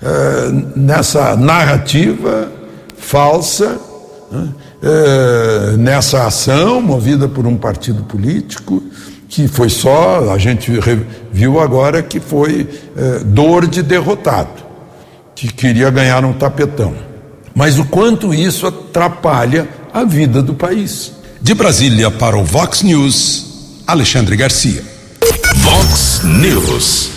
É, 0.00 0.76
nessa 0.76 1.36
narrativa 1.36 2.50
falsa, 2.96 3.78
é, 4.82 5.76
nessa 5.76 6.26
ação 6.26 6.80
movida 6.80 7.28
por 7.28 7.46
um 7.46 7.56
partido 7.56 8.04
político, 8.04 8.82
que 9.28 9.46
foi 9.46 9.68
só, 9.68 10.32
a 10.32 10.38
gente 10.38 10.72
viu 11.30 11.60
agora 11.60 12.02
que 12.02 12.18
foi 12.18 12.66
é, 12.96 13.18
dor 13.24 13.66
de 13.66 13.82
derrotado, 13.82 14.62
que 15.34 15.52
queria 15.52 15.90
ganhar 15.90 16.24
um 16.24 16.32
tapetão. 16.32 16.94
Mas 17.54 17.78
o 17.78 17.84
quanto 17.84 18.32
isso 18.32 18.66
atrapalha 18.66 19.68
a 19.92 20.04
vida 20.04 20.42
do 20.42 20.54
país. 20.54 21.12
De 21.40 21.54
Brasília 21.54 22.10
para 22.10 22.36
o 22.36 22.44
Vox 22.44 22.82
News, 22.82 23.82
Alexandre 23.86 24.36
Garcia. 24.36 24.82
Vox 25.56 26.22
News. 26.24 27.10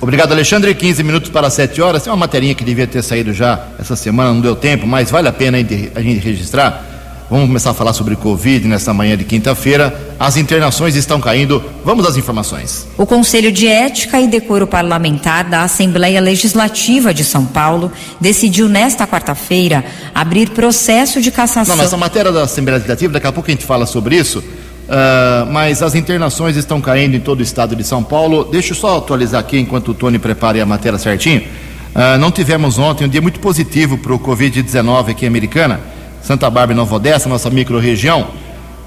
Obrigado, 0.00 0.32
Alexandre. 0.32 0.74
15 0.74 1.02
minutos 1.02 1.30
para 1.30 1.48
7 1.48 1.80
horas. 1.80 2.02
Tem 2.02 2.12
uma 2.12 2.18
materinha 2.18 2.54
que 2.54 2.62
devia 2.62 2.86
ter 2.86 3.02
saído 3.02 3.32
já 3.32 3.68
essa 3.78 3.96
semana, 3.96 4.32
não 4.32 4.40
deu 4.40 4.54
tempo, 4.54 4.86
mas 4.86 5.10
vale 5.10 5.28
a 5.28 5.32
pena 5.32 5.58
a 5.58 6.00
gente 6.00 6.20
registrar. 6.20 6.93
Vamos 7.30 7.46
começar 7.46 7.70
a 7.70 7.74
falar 7.74 7.94
sobre 7.94 8.16
Covid 8.16 8.68
nesta 8.68 8.92
manhã 8.92 9.16
de 9.16 9.24
quinta-feira. 9.24 10.14
As 10.20 10.36
internações 10.36 10.94
estão 10.94 11.20
caindo. 11.20 11.62
Vamos 11.82 12.04
às 12.04 12.18
informações. 12.18 12.86
O 12.98 13.06
Conselho 13.06 13.50
de 13.50 13.66
Ética 13.66 14.20
e 14.20 14.28
Decoro 14.28 14.66
Parlamentar 14.66 15.44
da 15.48 15.62
Assembleia 15.62 16.20
Legislativa 16.20 17.14
de 17.14 17.24
São 17.24 17.46
Paulo 17.46 17.90
decidiu 18.20 18.68
nesta 18.68 19.06
quarta-feira 19.06 19.82
abrir 20.14 20.50
processo 20.50 21.20
de 21.22 21.30
cassação. 21.30 21.74
Não, 21.76 21.84
essa 21.84 21.96
matéria 21.96 22.30
da 22.30 22.42
Assembleia 22.42 22.76
Legislativa, 22.76 23.14
daqui 23.14 23.26
a 23.26 23.32
pouco 23.32 23.50
a 23.50 23.54
gente 23.54 23.64
fala 23.64 23.86
sobre 23.86 24.16
isso. 24.16 24.40
Uh, 24.40 25.50
mas 25.50 25.82
as 25.82 25.94
internações 25.94 26.56
estão 26.56 26.78
caindo 26.78 27.16
em 27.16 27.20
todo 27.20 27.40
o 27.40 27.42
estado 27.42 27.74
de 27.74 27.84
São 27.84 28.04
Paulo. 28.04 28.44
Deixa 28.44 28.72
eu 28.72 28.76
só 28.76 28.98
atualizar 28.98 29.40
aqui 29.40 29.58
enquanto 29.58 29.92
o 29.92 29.94
Tony 29.94 30.18
prepara 30.18 30.62
a 30.62 30.66
matéria 30.66 30.98
certinho. 30.98 31.40
Uh, 31.40 32.18
não 32.18 32.30
tivemos 32.30 32.78
ontem 32.78 33.06
um 33.06 33.08
dia 33.08 33.22
muito 33.22 33.40
positivo 33.40 33.96
para 33.96 34.12
o 34.12 34.18
Covid-19 34.18 35.08
aqui 35.08 35.24
em 35.24 35.28
Americana. 35.28 35.93
Santa 36.24 36.48
Bárbara 36.48 36.72
e 36.72 36.76
Nova 36.76 36.96
Odessa, 36.96 37.28
nossa 37.28 37.50
micro-região. 37.50 38.22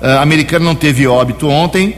Uh, 0.02 0.20
Americana 0.20 0.66
não 0.66 0.74
teve 0.74 1.06
óbito 1.06 1.48
ontem, 1.48 1.96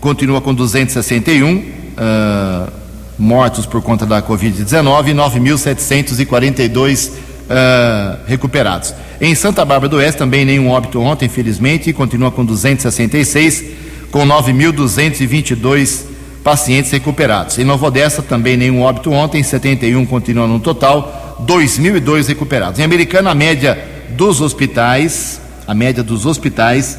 continua 0.00 0.40
com 0.40 0.52
261 0.52 1.54
uh, 1.54 2.72
mortos 3.16 3.64
por 3.64 3.80
conta 3.80 4.04
da 4.04 4.20
Covid-19 4.20 5.08
e 5.08 5.14
9.742 5.14 7.10
uh, 7.10 8.18
recuperados. 8.26 8.92
Em 9.20 9.36
Santa 9.36 9.64
Bárbara 9.64 9.88
do 9.88 9.98
Oeste 9.98 10.18
também 10.18 10.44
nenhum 10.44 10.68
óbito 10.68 11.00
ontem, 11.00 11.26
infelizmente, 11.26 11.92
continua 11.92 12.32
com 12.32 12.44
266, 12.44 13.64
com 14.10 14.26
9.222 14.26 16.06
pacientes 16.42 16.90
recuperados. 16.90 17.56
Em 17.56 17.64
Nova 17.64 17.86
Odessa 17.86 18.20
também 18.20 18.56
nenhum 18.56 18.82
óbito 18.82 19.12
ontem, 19.12 19.44
71 19.44 20.04
continua 20.06 20.48
no 20.48 20.58
total, 20.58 21.36
2.002 21.46 22.26
recuperados. 22.26 22.80
Em 22.80 22.82
Americana, 22.82 23.30
a 23.30 23.34
média 23.34 23.95
dos 24.10 24.40
hospitais, 24.40 25.40
a 25.66 25.74
média 25.74 26.02
dos 26.02 26.26
hospitais, 26.26 26.98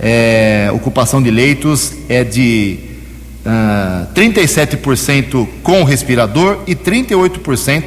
é, 0.00 0.70
ocupação 0.72 1.22
de 1.22 1.30
leitos 1.30 1.92
é 2.08 2.22
de 2.22 2.78
uh, 3.44 3.48
ah, 3.48 4.06
37% 4.14 5.48
com 5.62 5.82
respirador 5.82 6.58
e 6.66 6.74
38% 6.74 7.84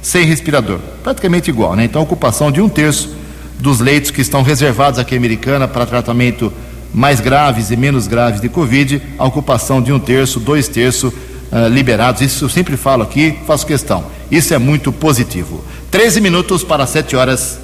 sem 0.00 0.26
respirador. 0.26 0.80
Praticamente 1.02 1.50
igual, 1.50 1.76
né? 1.76 1.84
Então, 1.84 2.00
a 2.00 2.04
ocupação 2.04 2.50
de 2.50 2.60
um 2.60 2.68
terço 2.68 3.14
dos 3.60 3.78
leitos 3.78 4.10
que 4.10 4.20
estão 4.20 4.42
reservados 4.42 4.98
aqui 4.98 5.14
em 5.14 5.18
Americana 5.18 5.68
para 5.68 5.86
tratamento 5.86 6.52
mais 6.92 7.20
graves 7.20 7.70
e 7.70 7.76
menos 7.76 8.06
graves 8.06 8.40
de 8.40 8.48
Covid, 8.48 9.00
a 9.18 9.24
ocupação 9.24 9.80
de 9.80 9.92
um 9.92 10.00
terço, 10.00 10.40
dois 10.40 10.66
terços 10.66 11.12
uh, 11.12 11.68
liberados. 11.70 12.20
Isso 12.20 12.44
eu 12.44 12.48
sempre 12.48 12.76
falo 12.76 13.04
aqui, 13.04 13.38
faço 13.46 13.64
questão. 13.66 14.04
Isso 14.30 14.52
é 14.52 14.58
muito 14.58 14.92
positivo. 14.92 15.64
13 15.90 16.20
minutos 16.20 16.64
para 16.64 16.86
7 16.86 17.14
horas 17.14 17.58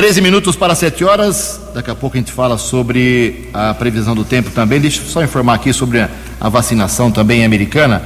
13 0.00 0.22
minutos 0.22 0.56
para 0.56 0.74
7 0.74 1.04
horas. 1.04 1.60
Daqui 1.74 1.90
a 1.90 1.94
pouco 1.94 2.16
a 2.16 2.20
gente 2.20 2.32
fala 2.32 2.56
sobre 2.56 3.50
a 3.52 3.74
previsão 3.74 4.14
do 4.14 4.24
tempo 4.24 4.50
também. 4.50 4.80
Deixa 4.80 5.02
eu 5.02 5.04
só 5.04 5.22
informar 5.22 5.52
aqui 5.52 5.74
sobre 5.74 6.00
a, 6.00 6.48
vacinação 6.48 7.10
também 7.10 7.44
americana. 7.44 8.02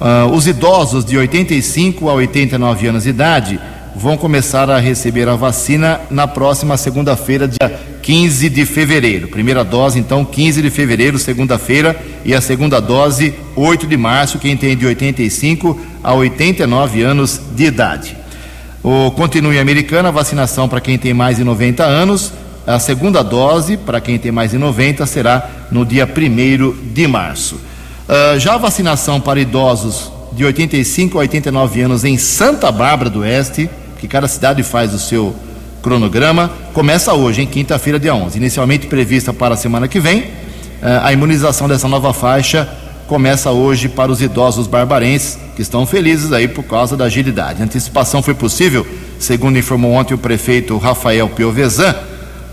Uh, 0.00 0.32
os 0.32 0.46
idosos 0.46 1.04
de 1.04 1.18
85 1.18 2.08
a 2.08 2.12
89 2.12 2.86
anos 2.86 3.02
de 3.02 3.08
idade 3.08 3.60
vão 3.96 4.16
começar 4.16 4.70
a 4.70 4.78
receber 4.78 5.28
a 5.28 5.34
vacina 5.34 6.00
na 6.12 6.28
próxima 6.28 6.76
segunda-feira, 6.76 7.48
dia 7.48 7.76
15 8.00 8.48
de 8.48 8.64
fevereiro. 8.64 9.26
Primeira 9.26 9.64
dose, 9.64 9.98
então, 9.98 10.24
15 10.24 10.62
de 10.62 10.70
fevereiro, 10.70 11.18
segunda-feira, 11.18 12.00
e 12.24 12.32
a 12.36 12.40
segunda 12.40 12.78
dose, 12.78 13.34
8 13.56 13.88
de 13.88 13.96
março, 13.96 14.38
quem 14.38 14.56
tem 14.56 14.76
de 14.76 14.86
85 14.86 15.76
a 16.04 16.14
89 16.14 17.02
anos 17.02 17.40
de 17.52 17.64
idade. 17.64 18.21
O 18.82 19.12
continue 19.12 19.60
americana, 19.60 20.10
vacinação 20.10 20.68
para 20.68 20.80
quem 20.80 20.98
tem 20.98 21.14
mais 21.14 21.36
de 21.36 21.44
90 21.44 21.84
anos. 21.84 22.32
A 22.66 22.80
segunda 22.80 23.22
dose 23.22 23.76
para 23.76 24.00
quem 24.00 24.18
tem 24.18 24.32
mais 24.32 24.50
de 24.50 24.58
90 24.58 25.06
será 25.06 25.48
no 25.70 25.86
dia 25.86 26.04
1 26.04 26.92
de 26.92 27.06
março. 27.06 27.54
Uh, 27.54 28.38
já 28.40 28.54
a 28.54 28.58
vacinação 28.58 29.20
para 29.20 29.38
idosos 29.38 30.10
de 30.32 30.44
85 30.44 31.16
a 31.16 31.20
89 31.20 31.80
anos 31.80 32.04
em 32.04 32.18
Santa 32.18 32.72
Bárbara 32.72 33.08
do 33.08 33.20
Oeste, 33.20 33.70
que 34.00 34.08
cada 34.08 34.26
cidade 34.26 34.64
faz 34.64 34.92
o 34.92 34.98
seu 34.98 35.32
cronograma, 35.80 36.50
começa 36.72 37.12
hoje, 37.12 37.40
em 37.40 37.46
quinta-feira, 37.46 38.00
dia 38.00 38.14
11. 38.14 38.36
Inicialmente 38.36 38.88
prevista 38.88 39.32
para 39.32 39.54
a 39.54 39.56
semana 39.56 39.86
que 39.86 40.00
vem, 40.00 40.22
uh, 40.22 41.04
a 41.04 41.12
imunização 41.12 41.68
dessa 41.68 41.86
nova 41.86 42.12
faixa 42.12 42.68
começa 43.12 43.50
hoje 43.50 43.90
para 43.90 44.10
os 44.10 44.22
idosos 44.22 44.66
barbarenses, 44.66 45.38
que 45.54 45.60
estão 45.60 45.84
felizes 45.84 46.32
aí 46.32 46.48
por 46.48 46.62
causa 46.62 46.96
da 46.96 47.04
agilidade. 47.04 47.60
A 47.60 47.64
antecipação 47.66 48.22
foi 48.22 48.32
possível, 48.32 48.86
segundo 49.18 49.58
informou 49.58 49.92
ontem 49.92 50.14
o 50.14 50.18
prefeito 50.18 50.78
Rafael 50.78 51.28
Piovesan, 51.28 51.94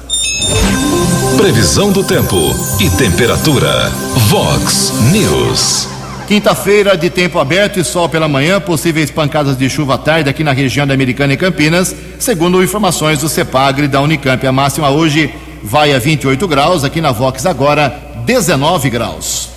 Previsão 1.37 1.91
do 1.91 2.03
tempo 2.03 2.35
e 2.79 2.89
temperatura. 2.89 3.89
Vox 4.27 4.93
News. 5.11 5.87
Quinta-feira 6.27 6.97
de 6.97 7.09
tempo 7.09 7.37
aberto 7.37 7.79
e 7.79 7.83
sol 7.83 8.07
pela 8.07 8.27
manhã, 8.27 8.59
possíveis 8.59 9.11
pancadas 9.11 9.57
de 9.57 9.69
chuva 9.69 9.95
à 9.95 9.97
tarde 9.97 10.29
aqui 10.29 10.43
na 10.43 10.53
região 10.53 10.87
da 10.87 10.93
Americana 10.93 11.33
e 11.33 11.37
Campinas, 11.37 11.93
segundo 12.17 12.63
informações 12.63 13.19
do 13.19 13.29
CEPAGRE 13.29 13.87
da 13.87 14.01
Unicamp. 14.01 14.45
A 14.45 14.51
máxima 14.51 14.89
hoje 14.89 15.33
vai 15.63 15.93
a 15.93 15.99
28 15.99 16.47
graus, 16.47 16.83
aqui 16.83 16.99
na 16.99 17.11
Vox 17.11 17.45
agora 17.45 17.95
19 18.25 18.89
graus. 18.89 19.49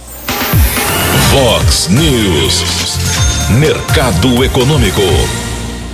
Vox 1.30 1.88
News. 1.88 2.98
Mercado 3.58 4.44
Econômico. 4.44 5.00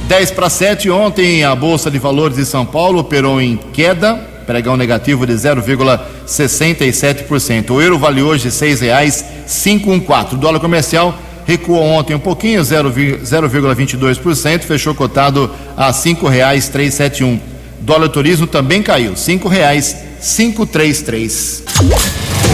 10 0.06 0.30
para 0.32 0.50
7 0.50 0.90
ontem 0.90 1.44
a 1.44 1.54
Bolsa 1.54 1.88
de 1.90 1.98
Valores 1.98 2.36
de 2.36 2.44
São 2.44 2.66
Paulo 2.66 2.98
operou 2.98 3.40
em 3.40 3.56
queda, 3.56 4.16
pregão 4.46 4.76
negativo 4.76 5.26
de 5.26 5.32
0,67%. 5.32 7.70
O 7.70 7.80
euro 7.80 7.98
vale 7.98 8.20
hoje 8.20 8.44
R$ 8.44 8.50
6,514. 8.50 10.34
O 10.34 10.36
dólar 10.36 10.60
comercial 10.60 11.14
recuou 11.46 11.82
ontem 11.82 12.14
um 12.14 12.20
pouquinho, 12.20 12.60
0,22%, 12.62 14.60
fechou 14.60 14.94
cotado 14.94 15.50
a 15.76 15.86
R$ 15.86 15.92
5,371. 15.92 17.51
Dólar 17.82 18.08
turismo 18.10 18.46
também 18.46 18.80
caiu, 18.80 19.10
R$ 19.10 19.16
5,533. 19.16 21.64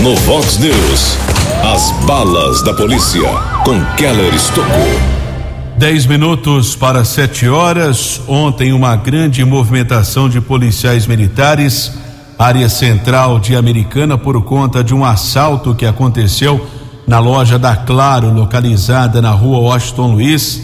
No 0.02 0.16
Vox 0.16 0.58
News, 0.58 1.18
as 1.62 1.90
balas 2.06 2.62
da 2.62 2.72
polícia 2.72 3.28
com 3.62 3.78
Keller 3.96 4.34
Estocou. 4.34 4.88
Dez 5.76 6.06
minutos 6.06 6.74
para 6.74 7.04
sete 7.04 7.46
horas. 7.46 8.22
Ontem, 8.26 8.72
uma 8.72 8.96
grande 8.96 9.44
movimentação 9.44 10.30
de 10.30 10.40
policiais 10.40 11.06
militares, 11.06 11.92
área 12.38 12.70
central 12.70 13.38
de 13.38 13.54
Americana, 13.54 14.16
por 14.16 14.42
conta 14.42 14.82
de 14.82 14.94
um 14.94 15.04
assalto 15.04 15.74
que 15.74 15.84
aconteceu 15.84 16.66
na 17.06 17.18
loja 17.18 17.58
da 17.58 17.76
Claro, 17.76 18.32
localizada 18.32 19.20
na 19.20 19.32
rua 19.32 19.58
Washington 19.58 20.12
Luiz, 20.12 20.62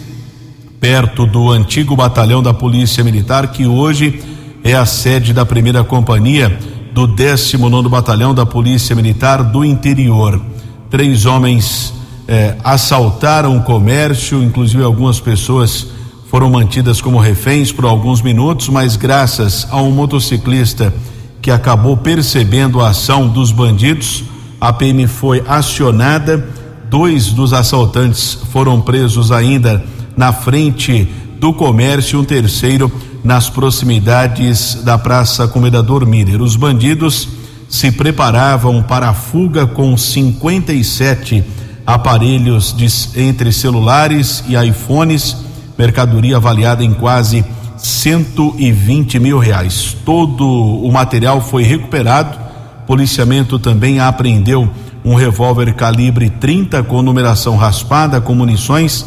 perto 0.80 1.26
do 1.26 1.50
antigo 1.50 1.94
batalhão 1.94 2.42
da 2.42 2.54
Polícia 2.54 3.04
Militar, 3.04 3.48
que 3.48 3.66
hoje 3.66 4.32
é 4.64 4.72
a 4.72 4.86
sede 4.86 5.34
da 5.34 5.44
primeira 5.44 5.84
companhia 5.84 6.58
do 6.90 7.06
19 7.06 7.86
Batalhão 7.90 8.34
da 8.34 8.46
Polícia 8.46 8.96
Militar 8.96 9.44
do 9.44 9.62
Interior. 9.62 10.40
Três 10.88 11.26
homens 11.26 11.92
é, 12.26 12.56
assaltaram 12.64 13.58
o 13.58 13.62
comércio, 13.62 14.42
inclusive 14.42 14.82
algumas 14.82 15.20
pessoas 15.20 15.88
foram 16.30 16.48
mantidas 16.48 17.02
como 17.02 17.18
reféns 17.18 17.70
por 17.70 17.84
alguns 17.84 18.22
minutos, 18.22 18.70
mas 18.70 18.96
graças 18.96 19.68
a 19.70 19.82
um 19.82 19.90
motociclista 19.90 20.94
que 21.42 21.50
acabou 21.50 21.98
percebendo 21.98 22.80
a 22.80 22.88
ação 22.88 23.28
dos 23.28 23.52
bandidos, 23.52 24.24
a 24.58 24.72
PM 24.72 25.06
foi 25.06 25.44
acionada. 25.46 26.42
Dois 26.88 27.32
dos 27.32 27.52
assaltantes 27.52 28.38
foram 28.50 28.80
presos 28.80 29.30
ainda 29.30 29.84
na 30.16 30.32
frente 30.32 31.06
do 31.38 31.52
comércio, 31.52 32.18
um 32.18 32.24
terceiro 32.24 32.90
nas 33.24 33.48
proximidades 33.48 34.74
da 34.84 34.98
Praça 34.98 35.48
Comedador 35.48 36.06
Miller. 36.06 36.42
Os 36.42 36.54
bandidos 36.54 37.26
se 37.68 37.90
preparavam 37.90 38.82
para 38.82 39.08
a 39.08 39.14
fuga 39.14 39.66
com 39.66 39.96
57 39.96 41.42
aparelhos 41.86 42.74
de, 42.76 42.86
entre 43.20 43.50
celulares 43.50 44.44
e 44.46 44.54
iPhones, 44.54 45.36
mercadoria 45.76 46.36
avaliada 46.36 46.84
em 46.84 46.92
quase 46.92 47.44
120 47.78 49.18
mil 49.18 49.38
reais. 49.38 49.96
Todo 50.04 50.46
o 50.46 50.92
material 50.92 51.40
foi 51.40 51.62
recuperado. 51.62 52.38
Policiamento 52.86 53.58
também 53.58 54.00
apreendeu 54.00 54.68
um 55.04 55.14
revólver 55.14 55.74
calibre 55.74 56.30
30 56.30 56.82
com 56.84 57.02
numeração 57.02 57.56
raspada 57.56 58.20
com 58.20 58.34
munições, 58.34 59.04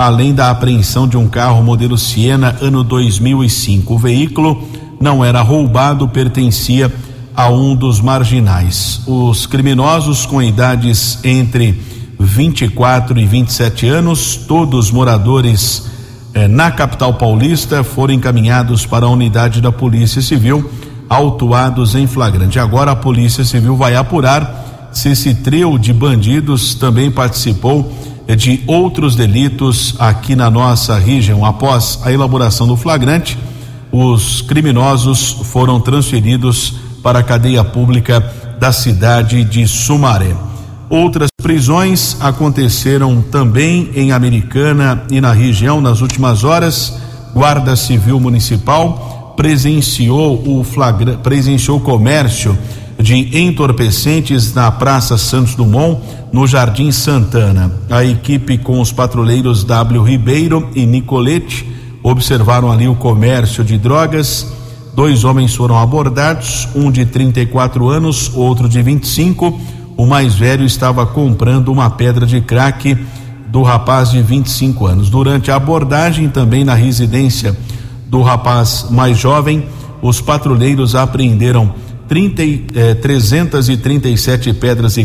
além 0.00 0.32
da 0.32 0.50
apreensão 0.50 1.06
de 1.06 1.18
um 1.18 1.28
carro 1.28 1.62
modelo 1.62 1.98
Siena 1.98 2.56
ano 2.62 2.82
2005. 2.82 3.92
O 3.92 3.98
veículo 3.98 4.66
não 4.98 5.22
era 5.22 5.42
roubado, 5.42 6.08
pertencia 6.08 6.90
a 7.36 7.50
um 7.50 7.76
dos 7.76 8.00
marginais. 8.00 9.02
Os 9.06 9.44
criminosos 9.44 10.24
com 10.24 10.40
idades 10.40 11.18
entre 11.22 11.82
24 12.18 13.20
e 13.20 13.26
27 13.26 13.88
anos, 13.88 14.36
todos 14.36 14.90
moradores 14.90 15.86
eh, 16.32 16.48
na 16.48 16.70
capital 16.70 17.12
paulista, 17.12 17.84
foram 17.84 18.14
encaminhados 18.14 18.86
para 18.86 19.04
a 19.04 19.10
unidade 19.10 19.60
da 19.60 19.70
Polícia 19.70 20.22
Civil, 20.22 20.70
autuados 21.10 21.94
em 21.94 22.06
flagrante. 22.06 22.58
Agora 22.58 22.92
a 22.92 22.96
Polícia 22.96 23.44
Civil 23.44 23.76
vai 23.76 23.94
apurar 23.94 24.88
se 24.92 25.10
esse 25.10 25.34
trio 25.34 25.78
de 25.78 25.92
bandidos 25.92 26.74
também 26.74 27.10
participou 27.10 27.92
de 28.36 28.62
outros 28.66 29.16
delitos 29.16 29.94
aqui 29.98 30.36
na 30.36 30.50
nossa 30.50 30.98
região. 30.98 31.44
Após 31.44 32.00
a 32.04 32.12
elaboração 32.12 32.66
do 32.66 32.76
flagrante, 32.76 33.38
os 33.92 34.42
criminosos 34.42 35.32
foram 35.44 35.80
transferidos 35.80 36.74
para 37.02 37.20
a 37.20 37.22
cadeia 37.22 37.64
pública 37.64 38.20
da 38.58 38.72
cidade 38.72 39.42
de 39.44 39.66
Sumaré. 39.66 40.34
Outras 40.88 41.28
prisões 41.40 42.16
aconteceram 42.20 43.22
também 43.22 43.90
em 43.94 44.12
Americana 44.12 45.04
e 45.10 45.20
na 45.20 45.32
região 45.32 45.80
nas 45.80 46.00
últimas 46.00 46.44
horas. 46.44 46.98
Guarda 47.32 47.76
Civil 47.76 48.18
Municipal 48.20 49.34
presenciou 49.36 50.42
o 50.46 50.62
flagra, 50.62 51.16
presenciou 51.16 51.80
comércio 51.80 52.58
de 53.02 53.38
entorpecentes 53.38 54.54
na 54.54 54.70
Praça 54.70 55.16
Santos 55.16 55.54
Dumont, 55.54 56.00
no 56.32 56.46
Jardim 56.46 56.90
Santana. 56.92 57.72
A 57.90 58.04
equipe 58.04 58.58
com 58.58 58.80
os 58.80 58.92
patrulheiros 58.92 59.64
W 59.64 60.02
Ribeiro 60.02 60.68
e 60.74 60.86
Nicolete 60.86 61.66
observaram 62.02 62.70
ali 62.70 62.88
o 62.88 62.94
comércio 62.94 63.64
de 63.64 63.78
drogas. 63.78 64.46
Dois 64.94 65.24
homens 65.24 65.54
foram 65.54 65.78
abordados, 65.78 66.68
um 66.74 66.90
de 66.90 67.04
34 67.06 67.88
anos, 67.88 68.30
outro 68.34 68.68
de 68.68 68.82
25 68.82 69.80
o 70.00 70.06
mais 70.06 70.34
velho 70.34 70.64
estava 70.64 71.04
comprando 71.04 71.70
uma 71.70 71.90
pedra 71.90 72.24
de 72.24 72.40
crack 72.40 72.96
do 73.48 73.62
rapaz 73.62 74.10
de 74.10 74.22
25 74.22 74.86
anos. 74.86 75.10
Durante 75.10 75.50
a 75.50 75.56
abordagem, 75.56 76.26
também 76.30 76.64
na 76.64 76.72
residência 76.72 77.54
do 78.06 78.22
rapaz 78.22 78.86
mais 78.90 79.18
jovem, 79.18 79.66
os 80.00 80.18
patrulheiros 80.18 80.94
apreenderam 80.94 81.74
30, 82.10 82.42
eh, 82.74 82.94
337 82.94 84.52
pedras 84.52 84.96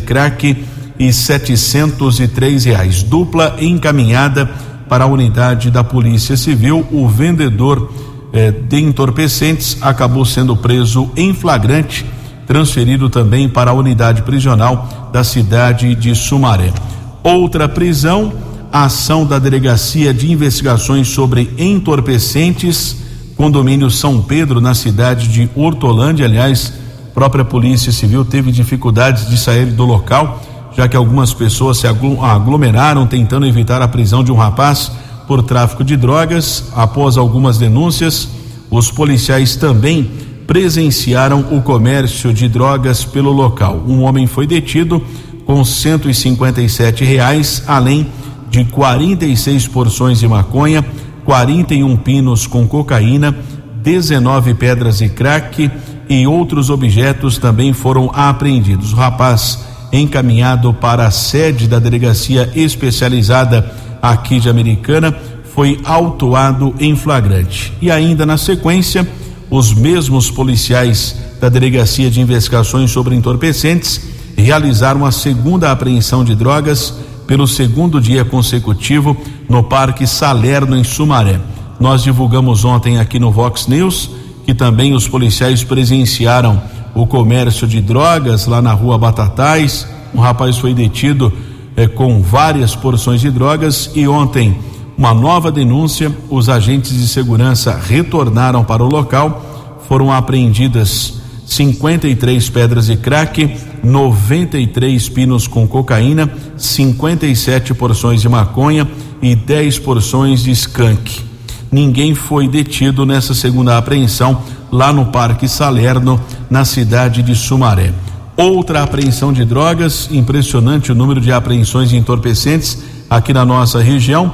e 0.98 1.14
setecentos 1.14 2.20
e 2.20 2.28
três 2.28 2.66
reais. 2.66 3.04
Dupla 3.04 3.58
encaminhada 3.62 4.50
para 4.90 5.04
a 5.04 5.08
unidade 5.08 5.70
da 5.70 5.84
Polícia 5.84 6.36
Civil. 6.36 6.84
O 6.92 7.08
vendedor 7.08 7.94
eh, 8.34 8.50
de 8.50 8.80
entorpecentes 8.80 9.78
acabou 9.82 10.26
sendo 10.26 10.56
preso 10.58 11.12
em 11.16 11.32
flagrante, 11.32 12.04
transferido 12.48 13.08
também 13.08 13.48
para 13.48 13.70
a 13.70 13.76
unidade 13.76 14.24
prisional 14.24 15.12
da 15.14 15.24
cidade 15.24 15.94
de 15.94 16.16
Sumaré. 16.16 16.74
Outra 17.22 17.70
prisão, 17.70 18.34
a 18.72 18.86
ação 18.86 19.28
da 19.28 19.38
Delegacia 19.38 20.12
de 20.12 20.32
Investigações 20.32 21.08
sobre 21.10 21.54
Entorpecentes, 21.56 22.98
condomínio 23.38 23.92
São 23.92 24.24
Pedro, 24.24 24.60
na 24.60 24.74
cidade 24.74 25.28
de 25.28 25.48
Hortolândia. 25.56 26.26
Aliás, 26.26 26.74
própria 27.16 27.44
Polícia 27.44 27.92
Civil 27.92 28.24
teve 28.24 28.52
dificuldades 28.52 29.28
de 29.28 29.38
sair 29.38 29.66
do 29.66 29.86
local 29.86 30.40
já 30.76 30.88
que 30.88 30.98
algumas 30.98 31.34
pessoas 31.34 31.78
se 31.78 31.88
aglomeraram 31.88 33.08
tentando 33.08 33.46
evitar 33.46 33.82
a 33.82 33.88
prisão 33.88 34.24
de 34.24 34.32
um 34.32 34.36
rapaz 34.36 34.92
por 35.26 35.42
tráfico 35.42 35.84
de 35.84 35.96
drogas. 35.96 36.66
Após 36.76 37.18
algumas 37.18 37.58
denúncias, 37.58 38.28
os 38.70 38.92
policiais 38.92 39.56
também 39.56 40.12
presenciaram 40.46 41.46
o 41.52 41.62
comércio 41.62 42.34
de 42.34 42.50
drogas 42.50 43.06
pelo 43.06 43.32
local. 43.32 43.84
Um 43.88 44.02
homem 44.02 44.28
foi 44.28 44.46
detido 44.46 45.02
com 45.46 45.64
157 45.64 47.06
reais, 47.06 47.64
além 47.66 48.08
de 48.50 48.66
46 48.66 49.68
porções 49.70 50.20
de 50.20 50.28
maconha, 50.28 50.86
41 51.24 51.96
pinos 51.98 52.46
com 52.46 52.68
cocaína, 52.68 53.36
19 53.82 54.54
pedras 54.56 54.98
de 54.98 55.10
crack 55.10 55.72
e 56.10 56.28
outros 56.28 56.70
objetos 56.70 57.38
também 57.38 57.74
foram 57.74 58.12
apreendidos. 58.14 58.94
O 58.94 58.96
rapaz 58.96 59.60
encaminhado 59.92 60.74
para 60.74 61.08
a 61.08 61.12
sede 61.12 61.68
da 61.68 61.80
delegacia 61.80 62.52
especializada 62.56 63.72
aqui 64.02 64.40
de 64.40 64.50
Americana, 64.50 65.16
foi 65.54 65.80
autuado 65.84 66.76
em 66.80 66.96
flagrante. 66.96 67.74
E 67.82 67.90
ainda 67.90 68.26
na 68.26 68.38
sequência, 68.38 69.08
os 69.50 69.74
mesmos 69.74 70.30
policiais 70.30 71.16
da 71.40 71.50
Delegacia 71.50 72.10
de 72.10 72.22
Investigações 72.22 72.92
sobre 72.92 73.16
Entorpecentes 73.16 74.02
realizaram 74.36 75.06
a 75.06 75.12
segunda 75.12 75.72
apreensão 75.72 76.24
de 76.24 76.36
drogas 76.36 76.94
pelo 77.26 77.48
segundo 77.48 78.02
dia 78.02 78.26
consecutivo 78.26 79.18
no 79.50 79.64
Parque 79.64 80.06
Salerno, 80.06 80.76
em 80.76 80.84
Sumaré. 80.84 81.40
Nós 81.80 82.04
divulgamos 82.04 82.64
ontem 82.66 83.00
aqui 83.00 83.18
no 83.18 83.32
Vox 83.32 83.68
News 83.68 84.12
que 84.46 84.54
também 84.54 84.94
os 84.94 85.08
policiais 85.08 85.64
presenciaram 85.64 86.62
o 86.94 87.06
comércio 87.08 87.68
de 87.68 87.82
drogas 87.82 88.46
lá 88.46 88.62
na 88.62 88.74
rua 88.74 88.98
Batatais. 88.98 89.88
Um 90.14 90.20
rapaz 90.20 90.58
foi 90.58 90.74
detido 90.74 91.34
eh, 91.76 91.88
com 91.88 92.22
várias 92.22 92.76
porções 92.76 93.20
de 93.20 93.30
drogas 93.30 93.92
e 93.96 94.08
ontem 94.08 94.58
uma 94.98 95.14
nova 95.14 95.52
denúncia. 95.52 96.16
Os 96.30 96.48
agentes 96.48 96.94
de 96.94 97.08
segurança 97.08 97.76
retornaram 97.76 98.64
para 98.64 98.84
o 98.84 98.88
local. 98.88 99.80
Foram 99.88 100.12
apreendidas 100.12 101.22
53 101.46 102.50
pedras 102.50 102.88
de 102.88 102.98
crack, 102.98 103.56
93 103.84 105.10
pinos 105.10 105.48
com 105.48 105.68
cocaína, 105.68 106.32
57 106.58 107.74
porções 107.74 108.22
de 108.22 108.30
maconha 108.30 108.88
e 109.22 109.36
10 109.36 109.80
porções 109.80 110.44
de 110.44 110.52
skunk. 110.52 111.35
Ninguém 111.76 112.16
foi 112.16 112.48
detido 112.48 113.06
nessa 113.06 113.34
segunda 113.34 113.78
apreensão 113.78 114.42
lá 114.72 114.94
no 114.94 115.08
Parque 115.08 115.46
Salerno, 115.46 116.18
na 116.50 116.64
cidade 116.64 117.22
de 117.22 117.36
Sumaré. 117.36 117.92
Outra 118.38 118.82
apreensão 118.82 119.34
de 119.34 119.44
drogas, 119.44 120.08
impressionante 120.10 120.94
o 120.94 120.96
número 120.96 121.20
de 121.20 121.34
apreensões 121.34 121.90
de 121.90 121.98
entorpecentes 121.98 122.82
aqui 123.10 123.34
na 123.34 123.44
nossa 123.44 123.82
região. 123.82 124.32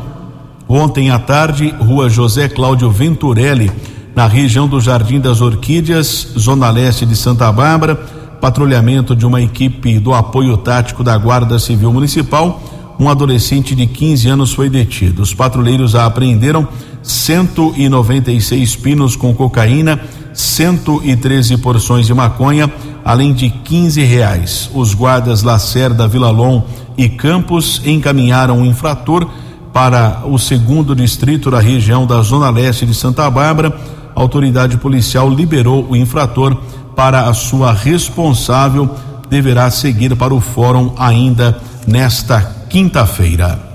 Ontem 0.70 1.10
à 1.10 1.18
tarde, 1.18 1.74
rua 1.80 2.12
José 2.12 2.48
Cláudio 2.48 2.92
Venturelli, 2.92 3.72
na 4.16 4.28
região 4.28 4.68
do 4.68 4.80
Jardim 4.80 5.20
das 5.20 5.42
Orquídeas, 5.42 6.34
zona 6.38 6.70
leste 6.70 7.08
de 7.08 7.16
Santa 7.16 7.52
Bárbara, 7.52 7.96
patrulhamento 8.40 9.16
de 9.16 9.26
uma 9.26 9.42
equipe 9.42 9.98
do 9.98 10.14
apoio 10.14 10.58
tático 10.58 11.04
da 11.04 11.18
Guarda 11.18 11.58
Civil 11.58 11.92
Municipal. 11.92 12.62
Um 13.00 13.10
adolescente 13.10 13.74
de 13.74 13.88
15 13.88 14.30
anos 14.30 14.54
foi 14.54 14.70
detido. 14.70 15.24
Os 15.24 15.34
patrulheiros 15.34 15.96
apreenderam 15.96 16.68
196 17.04 18.76
pinos 18.76 19.16
com 19.16 19.34
cocaína 19.34 20.00
113 20.34 21.58
porções 21.58 22.08
de 22.08 22.14
maconha, 22.14 22.72
além 23.04 23.34
de 23.34 23.50
15 23.50 24.02
reais. 24.04 24.70
Os 24.74 24.94
guardas 24.94 25.44
Lacerda, 25.44 26.08
Vilalon 26.08 26.62
e 26.98 27.10
Campos 27.10 27.82
encaminharam 27.86 28.62
o 28.62 28.66
infrator 28.66 29.28
para 29.74 30.22
o 30.26 30.38
segundo 30.38 30.96
distrito 30.96 31.50
da 31.50 31.60
região 31.60 32.06
da 32.06 32.22
Zona 32.22 32.50
Leste 32.50 32.86
de 32.86 32.94
Santa 32.94 33.30
Bárbara. 33.30 33.74
A 34.16 34.22
autoridade 34.22 34.78
policial 34.78 35.30
liberou 35.30 35.88
o 35.90 35.96
infrator 35.96 36.56
para 36.96 37.28
a 37.28 37.34
sua 37.34 37.74
responsável. 37.74 38.90
Deverá 39.30 39.72
seguir 39.72 40.16
para 40.16 40.34
o 40.34 40.42
fórum 40.42 40.94
ainda 40.98 41.58
nesta 41.88 42.42
quinta-feira. 42.70 43.71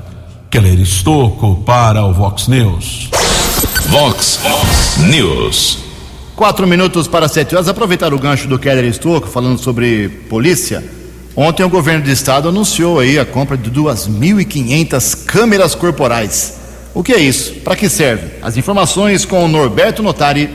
Keller 0.57 0.81
Estocco 0.81 1.57
para 1.66 2.03
o 2.03 2.14
Vox 2.14 2.49
News. 2.49 3.11
Vox 3.90 4.40
News. 5.07 5.81
Quatro 6.35 6.66
minutos 6.66 7.07
para 7.07 7.29
sete 7.29 7.55
horas. 7.55 7.69
Aproveitar 7.69 8.14
o 8.14 8.19
gancho 8.19 8.49
do 8.49 8.59
Keller 8.59 8.87
Estocco, 8.87 9.29
falando 9.29 9.59
sobre 9.59 10.09
polícia. 10.31 10.83
Ontem 11.37 11.62
o 11.62 11.69
governo 11.69 12.05
do 12.05 12.11
estado 12.11 12.49
anunciou 12.49 13.01
aí 13.01 13.19
a 13.19 13.27
compra 13.27 13.55
de 13.55 13.71
2.500 13.71 15.27
câmeras 15.27 15.75
corporais. 15.75 16.57
O 16.95 17.03
que 17.03 17.12
é 17.12 17.21
isso? 17.21 17.57
Para 17.57 17.77
que 17.77 17.90
serve? 17.90 18.38
As 18.40 18.57
informações 18.57 19.27
com 19.27 19.45
o 19.45 19.49
Norberto 19.49 20.03
Notari. 20.03 20.49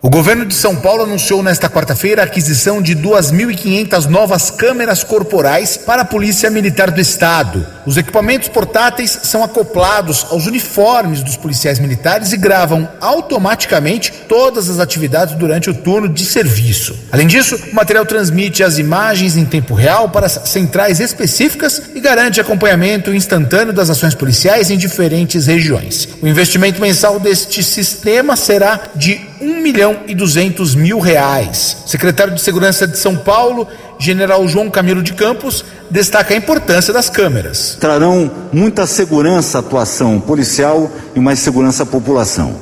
O 0.00 0.08
governo 0.08 0.46
de 0.46 0.54
São 0.54 0.76
Paulo 0.76 1.02
anunciou 1.02 1.42
nesta 1.42 1.68
quarta-feira 1.68 2.22
a 2.22 2.24
aquisição 2.24 2.80
de 2.80 2.94
2.500 2.94 4.04
novas 4.04 4.48
câmeras 4.48 5.02
corporais 5.02 5.76
para 5.76 6.02
a 6.02 6.04
Polícia 6.04 6.48
Militar 6.48 6.92
do 6.92 7.00
Estado. 7.00 7.66
Os 7.84 7.96
equipamentos 7.96 8.46
portáteis 8.46 9.18
são 9.24 9.42
acoplados 9.42 10.24
aos 10.30 10.46
uniformes 10.46 11.20
dos 11.20 11.36
policiais 11.36 11.80
militares 11.80 12.32
e 12.32 12.36
gravam 12.36 12.88
automaticamente 13.00 14.12
todas 14.28 14.70
as 14.70 14.78
atividades 14.78 15.34
durante 15.34 15.68
o 15.68 15.74
turno 15.74 16.08
de 16.08 16.24
serviço. 16.24 16.96
Além 17.10 17.26
disso, 17.26 17.58
o 17.72 17.74
material 17.74 18.06
transmite 18.06 18.62
as 18.62 18.78
imagens 18.78 19.36
em 19.36 19.44
tempo 19.44 19.74
real 19.74 20.10
para 20.10 20.28
centrais 20.28 21.00
específicas 21.00 21.82
e 21.92 21.98
garante 21.98 22.40
acompanhamento 22.40 23.12
instantâneo 23.12 23.72
das 23.72 23.90
ações 23.90 24.14
policiais 24.14 24.70
em 24.70 24.78
diferentes 24.78 25.48
regiões. 25.48 26.08
O 26.22 26.28
investimento 26.28 26.80
mensal 26.80 27.18
deste 27.18 27.64
sistema 27.64 28.36
será 28.36 28.80
de 28.94 29.27
1 29.40 29.60
milhão 29.60 30.00
e 30.06 30.14
200 30.14 30.74
mil 30.74 30.98
reais. 30.98 31.78
Secretário 31.86 32.34
de 32.34 32.40
Segurança 32.40 32.86
de 32.86 32.98
São 32.98 33.16
Paulo, 33.16 33.66
General 33.98 34.46
João 34.46 34.70
Camilo 34.70 35.02
de 35.02 35.12
Campos, 35.12 35.64
destaca 35.90 36.34
a 36.34 36.36
importância 36.36 36.92
das 36.92 37.08
câmeras. 37.08 37.76
Trarão 37.80 38.30
muita 38.52 38.86
segurança 38.86 39.58
à 39.58 39.60
atuação 39.60 40.20
policial 40.20 40.90
e 41.14 41.20
mais 41.20 41.38
segurança 41.38 41.82
à 41.82 41.86
população. 41.86 42.56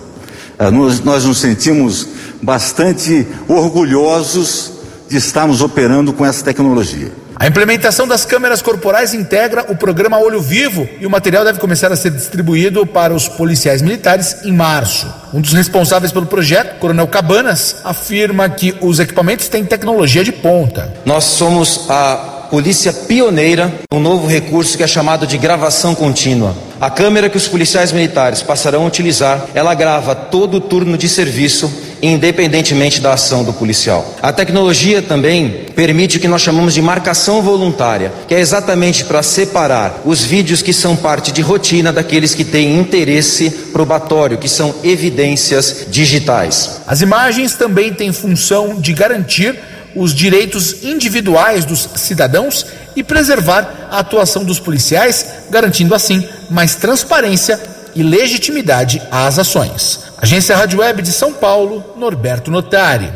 Eh, 0.58 0.70
nós, 0.70 1.00
nós 1.00 1.24
nos 1.24 1.38
sentimos 1.38 2.08
bastante 2.42 3.26
orgulhosos 3.48 4.72
de 5.08 5.16
estarmos 5.16 5.60
operando 5.60 6.12
com 6.12 6.24
essa 6.24 6.44
tecnologia. 6.44 7.12
A 7.38 7.46
implementação 7.46 8.08
das 8.08 8.24
câmeras 8.24 8.62
corporais 8.62 9.12
integra 9.12 9.66
o 9.68 9.76
programa 9.76 10.18
Olho 10.18 10.40
Vivo 10.40 10.88
e 10.98 11.06
o 11.06 11.10
material 11.10 11.44
deve 11.44 11.60
começar 11.60 11.92
a 11.92 11.96
ser 11.96 12.10
distribuído 12.10 12.86
para 12.86 13.12
os 13.12 13.28
policiais 13.28 13.82
militares 13.82 14.38
em 14.42 14.52
março. 14.52 15.06
Um 15.34 15.42
dos 15.42 15.52
responsáveis 15.52 16.10
pelo 16.10 16.24
projeto, 16.24 16.78
Coronel 16.78 17.06
Cabanas, 17.06 17.76
afirma 17.84 18.48
que 18.48 18.74
os 18.80 18.98
equipamentos 18.98 19.48
têm 19.48 19.66
tecnologia 19.66 20.24
de 20.24 20.32
ponta. 20.32 20.94
Nós 21.04 21.24
somos 21.24 21.84
a 21.90 22.36
polícia 22.50 22.92
pioneira, 22.92 23.70
um 23.92 24.00
novo 24.00 24.26
recurso 24.26 24.76
que 24.76 24.82
é 24.82 24.86
chamado 24.86 25.26
de 25.26 25.36
gravação 25.36 25.94
contínua. 25.94 26.54
A 26.80 26.88
câmera 26.88 27.28
que 27.28 27.36
os 27.36 27.48
policiais 27.48 27.92
militares 27.92 28.42
passarão 28.42 28.84
a 28.84 28.86
utilizar, 28.86 29.46
ela 29.54 29.74
grava 29.74 30.14
todo 30.14 30.56
o 30.56 30.60
turno 30.60 30.96
de 30.96 31.08
serviço, 31.08 31.70
independentemente 32.12 33.00
da 33.00 33.12
ação 33.12 33.44
do 33.44 33.52
policial. 33.52 34.14
A 34.22 34.32
tecnologia 34.32 35.02
também 35.02 35.66
permite 35.74 36.16
o 36.16 36.20
que 36.20 36.28
nós 36.28 36.42
chamamos 36.42 36.74
de 36.74 36.82
marcação 36.82 37.42
voluntária, 37.42 38.12
que 38.28 38.34
é 38.34 38.40
exatamente 38.40 39.04
para 39.04 39.22
separar 39.22 40.00
os 40.04 40.22
vídeos 40.22 40.62
que 40.62 40.72
são 40.72 40.96
parte 40.96 41.32
de 41.32 41.42
rotina 41.42 41.92
daqueles 41.92 42.34
que 42.34 42.44
têm 42.44 42.78
interesse 42.78 43.50
probatório, 43.72 44.38
que 44.38 44.48
são 44.48 44.74
evidências 44.82 45.86
digitais. 45.88 46.80
As 46.86 47.00
imagens 47.00 47.54
também 47.54 47.92
têm 47.92 48.12
função 48.12 48.80
de 48.80 48.92
garantir 48.92 49.58
os 49.94 50.14
direitos 50.14 50.84
individuais 50.84 51.64
dos 51.64 51.88
cidadãos 51.96 52.66
e 52.94 53.02
preservar 53.02 53.88
a 53.90 53.98
atuação 54.00 54.44
dos 54.44 54.60
policiais, 54.60 55.26
garantindo 55.50 55.94
assim 55.94 56.26
mais 56.50 56.74
transparência 56.74 57.58
e 57.94 58.02
legitimidade 58.02 59.00
às 59.10 59.38
ações. 59.38 60.05
Agência 60.18 60.56
Rádio 60.56 60.80
Web 60.80 61.02
de 61.02 61.12
São 61.12 61.34
Paulo, 61.34 61.84
Norberto 61.94 62.50
Notari. 62.50 63.10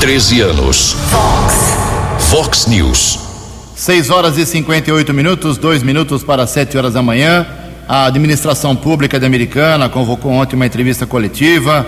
13 0.00 0.40
anos. 0.40 0.96
Fox. 1.08 2.28
Fox 2.28 2.66
News. 2.66 3.18
6 3.76 4.10
horas 4.10 4.36
e 4.36 4.44
58 4.44 5.14
minutos, 5.14 5.56
dois 5.56 5.84
minutos 5.84 6.24
para 6.24 6.48
7 6.48 6.76
horas 6.76 6.94
da 6.94 7.02
manhã. 7.02 7.46
A 7.88 8.06
administração 8.06 8.74
pública 8.74 9.20
de 9.20 9.26
Americana 9.26 9.88
convocou 9.88 10.32
ontem 10.32 10.56
uma 10.56 10.66
entrevista 10.66 11.06
coletiva 11.06 11.86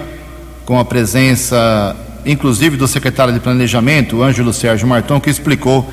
com 0.64 0.78
a 0.78 0.84
presença, 0.84 1.96
inclusive, 2.24 2.76
do 2.76 2.86
secretário 2.86 3.34
de 3.34 3.40
Planejamento, 3.40 4.22
Ângelo 4.22 4.52
Sérgio 4.52 4.86
Marton, 4.86 5.20
que 5.20 5.30
explicou 5.30 5.84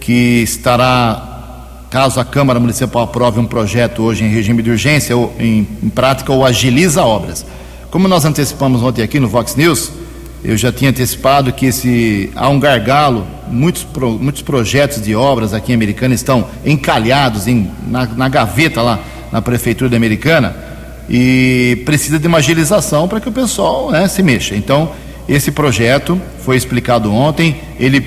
que 0.00 0.42
estará, 0.42 1.66
caso 1.90 2.20
a 2.20 2.24
Câmara 2.24 2.60
Municipal 2.60 3.02
aprove 3.02 3.40
um 3.40 3.44
projeto 3.44 4.04
hoje 4.04 4.22
em 4.22 4.28
regime 4.28 4.62
de 4.62 4.70
urgência, 4.70 5.16
ou 5.16 5.34
em, 5.36 5.66
em 5.82 5.88
prática, 5.88 6.32
ou 6.32 6.46
agiliza 6.46 7.02
obras. 7.02 7.44
Como 7.92 8.08
nós 8.08 8.24
antecipamos 8.24 8.82
ontem 8.82 9.02
aqui 9.02 9.20
no 9.20 9.28
Vox 9.28 9.54
News, 9.54 9.92
eu 10.42 10.56
já 10.56 10.72
tinha 10.72 10.88
antecipado 10.88 11.52
que 11.52 11.66
esse, 11.66 12.30
há 12.34 12.48
um 12.48 12.58
gargalo, 12.58 13.26
muitos, 13.48 13.86
muitos 14.18 14.40
projetos 14.40 15.02
de 15.02 15.14
obras 15.14 15.52
aqui 15.52 15.72
em 15.72 15.74
Americana 15.74 16.14
estão 16.14 16.46
encalhados 16.64 17.46
em, 17.46 17.70
na, 17.86 18.06
na 18.06 18.30
gaveta 18.30 18.80
lá 18.80 18.98
na 19.30 19.42
Prefeitura 19.42 19.90
da 19.90 19.96
Americana 19.98 20.56
e 21.06 21.82
precisa 21.84 22.18
de 22.18 22.26
uma 22.26 22.38
agilização 22.38 23.06
para 23.06 23.20
que 23.20 23.28
o 23.28 23.32
pessoal 23.32 23.90
né, 23.90 24.08
se 24.08 24.22
mexa. 24.22 24.56
Então, 24.56 24.92
esse 25.28 25.52
projeto 25.52 26.18
foi 26.42 26.56
explicado 26.56 27.12
ontem, 27.12 27.60
ele 27.78 28.00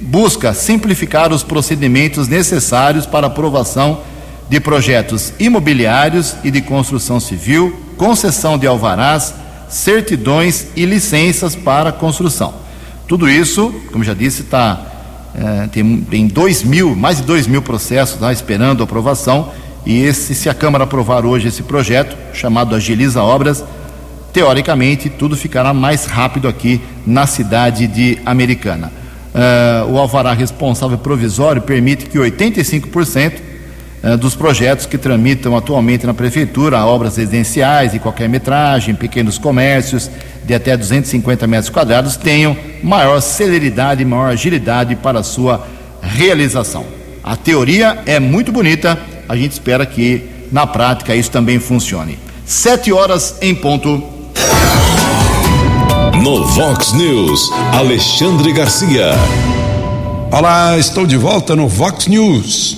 busca 0.00 0.52
simplificar 0.52 1.32
os 1.32 1.44
procedimentos 1.44 2.26
necessários 2.26 3.06
para 3.06 3.28
aprovação 3.28 4.00
de 4.50 4.58
projetos 4.58 5.32
imobiliários 5.38 6.34
e 6.42 6.50
de 6.50 6.60
construção 6.60 7.20
civil, 7.20 7.87
concessão 7.98 8.56
de 8.56 8.66
alvarás, 8.66 9.34
certidões 9.68 10.68
e 10.74 10.86
licenças 10.86 11.54
para 11.54 11.92
construção. 11.92 12.54
Tudo 13.06 13.28
isso, 13.28 13.74
como 13.92 14.02
já 14.02 14.14
disse, 14.14 14.42
está 14.42 14.88
é, 15.34 15.66
tem, 15.68 16.00
tem 16.00 16.26
dois 16.26 16.62
mil, 16.62 16.96
mais 16.96 17.18
de 17.18 17.22
dois 17.22 17.46
mil 17.46 17.62
processos 17.62 18.18
tá, 18.18 18.32
esperando 18.32 18.82
aprovação. 18.82 19.50
E 19.84 20.02
esse, 20.02 20.34
se 20.34 20.48
a 20.48 20.54
Câmara 20.54 20.84
aprovar 20.84 21.24
hoje 21.24 21.48
esse 21.48 21.62
projeto, 21.62 22.16
chamado 22.32 22.74
Agiliza 22.74 23.22
Obras, 23.22 23.64
teoricamente 24.32 25.08
tudo 25.08 25.36
ficará 25.36 25.72
mais 25.72 26.06
rápido 26.06 26.48
aqui 26.48 26.80
na 27.06 27.26
cidade 27.26 27.86
de 27.86 28.18
Americana. 28.26 28.92
Uh, 29.28 29.92
o 29.92 29.98
alvará 29.98 30.32
responsável 30.32 30.98
provisório 30.98 31.62
permite 31.62 32.06
que 32.06 32.18
85% 32.18 33.16
eh, 33.16 33.47
dos 34.18 34.34
projetos 34.34 34.86
que 34.86 34.96
tramitam 34.96 35.56
atualmente 35.56 36.06
na 36.06 36.14
Prefeitura, 36.14 36.84
obras 36.84 37.16
residenciais 37.16 37.92
de 37.92 37.98
qualquer 37.98 38.28
metragem, 38.28 38.94
pequenos 38.94 39.38
comércios 39.38 40.10
de 40.44 40.54
até 40.54 40.76
250 40.76 41.46
metros 41.46 41.68
quadrados, 41.68 42.16
tenham 42.16 42.56
maior 42.82 43.20
celeridade, 43.20 44.04
maior 44.04 44.30
agilidade 44.30 44.96
para 44.96 45.20
a 45.20 45.22
sua 45.22 45.66
realização. 46.00 46.86
A 47.22 47.36
teoria 47.36 47.98
é 48.06 48.18
muito 48.18 48.50
bonita, 48.50 48.98
a 49.28 49.36
gente 49.36 49.52
espera 49.52 49.84
que 49.84 50.24
na 50.50 50.66
prática 50.66 51.14
isso 51.14 51.30
também 51.30 51.58
funcione. 51.58 52.18
Sete 52.46 52.92
horas 52.92 53.36
em 53.42 53.54
ponto. 53.54 54.02
No 56.22 56.46
Vox 56.46 56.92
News, 56.94 57.50
Alexandre 57.72 58.52
Garcia. 58.52 59.10
Olá, 60.32 60.78
estou 60.78 61.06
de 61.06 61.16
volta 61.16 61.54
no 61.54 61.68
Vox 61.68 62.06
News. 62.06 62.77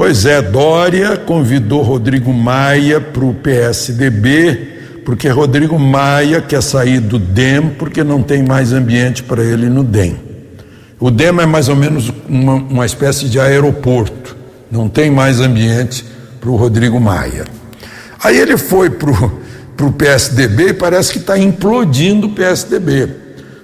Pois 0.00 0.24
é, 0.24 0.40
Dória 0.40 1.14
convidou 1.18 1.82
Rodrigo 1.82 2.32
Maia 2.32 3.02
para 3.02 3.22
o 3.22 3.34
PSDB, 3.34 5.02
porque 5.04 5.28
Rodrigo 5.28 5.78
Maia 5.78 6.40
quer 6.40 6.62
sair 6.62 7.00
do 7.00 7.18
DEM 7.18 7.72
porque 7.78 8.02
não 8.02 8.22
tem 8.22 8.42
mais 8.42 8.72
ambiente 8.72 9.22
para 9.22 9.44
ele 9.44 9.68
no 9.68 9.84
DEM. 9.84 10.16
O 10.98 11.10
DEM 11.10 11.40
é 11.40 11.44
mais 11.44 11.68
ou 11.68 11.76
menos 11.76 12.10
uma, 12.26 12.54
uma 12.54 12.86
espécie 12.86 13.28
de 13.28 13.38
aeroporto, 13.38 14.34
não 14.70 14.88
tem 14.88 15.10
mais 15.10 15.38
ambiente 15.38 16.02
para 16.40 16.48
o 16.48 16.56
Rodrigo 16.56 16.98
Maia. 16.98 17.44
Aí 18.24 18.38
ele 18.38 18.56
foi 18.56 18.88
para 18.88 19.10
o 19.10 19.92
PSDB 19.92 20.68
e 20.68 20.72
parece 20.72 21.12
que 21.12 21.18
está 21.18 21.38
implodindo 21.38 22.28
o 22.28 22.30
PSDB 22.30 23.06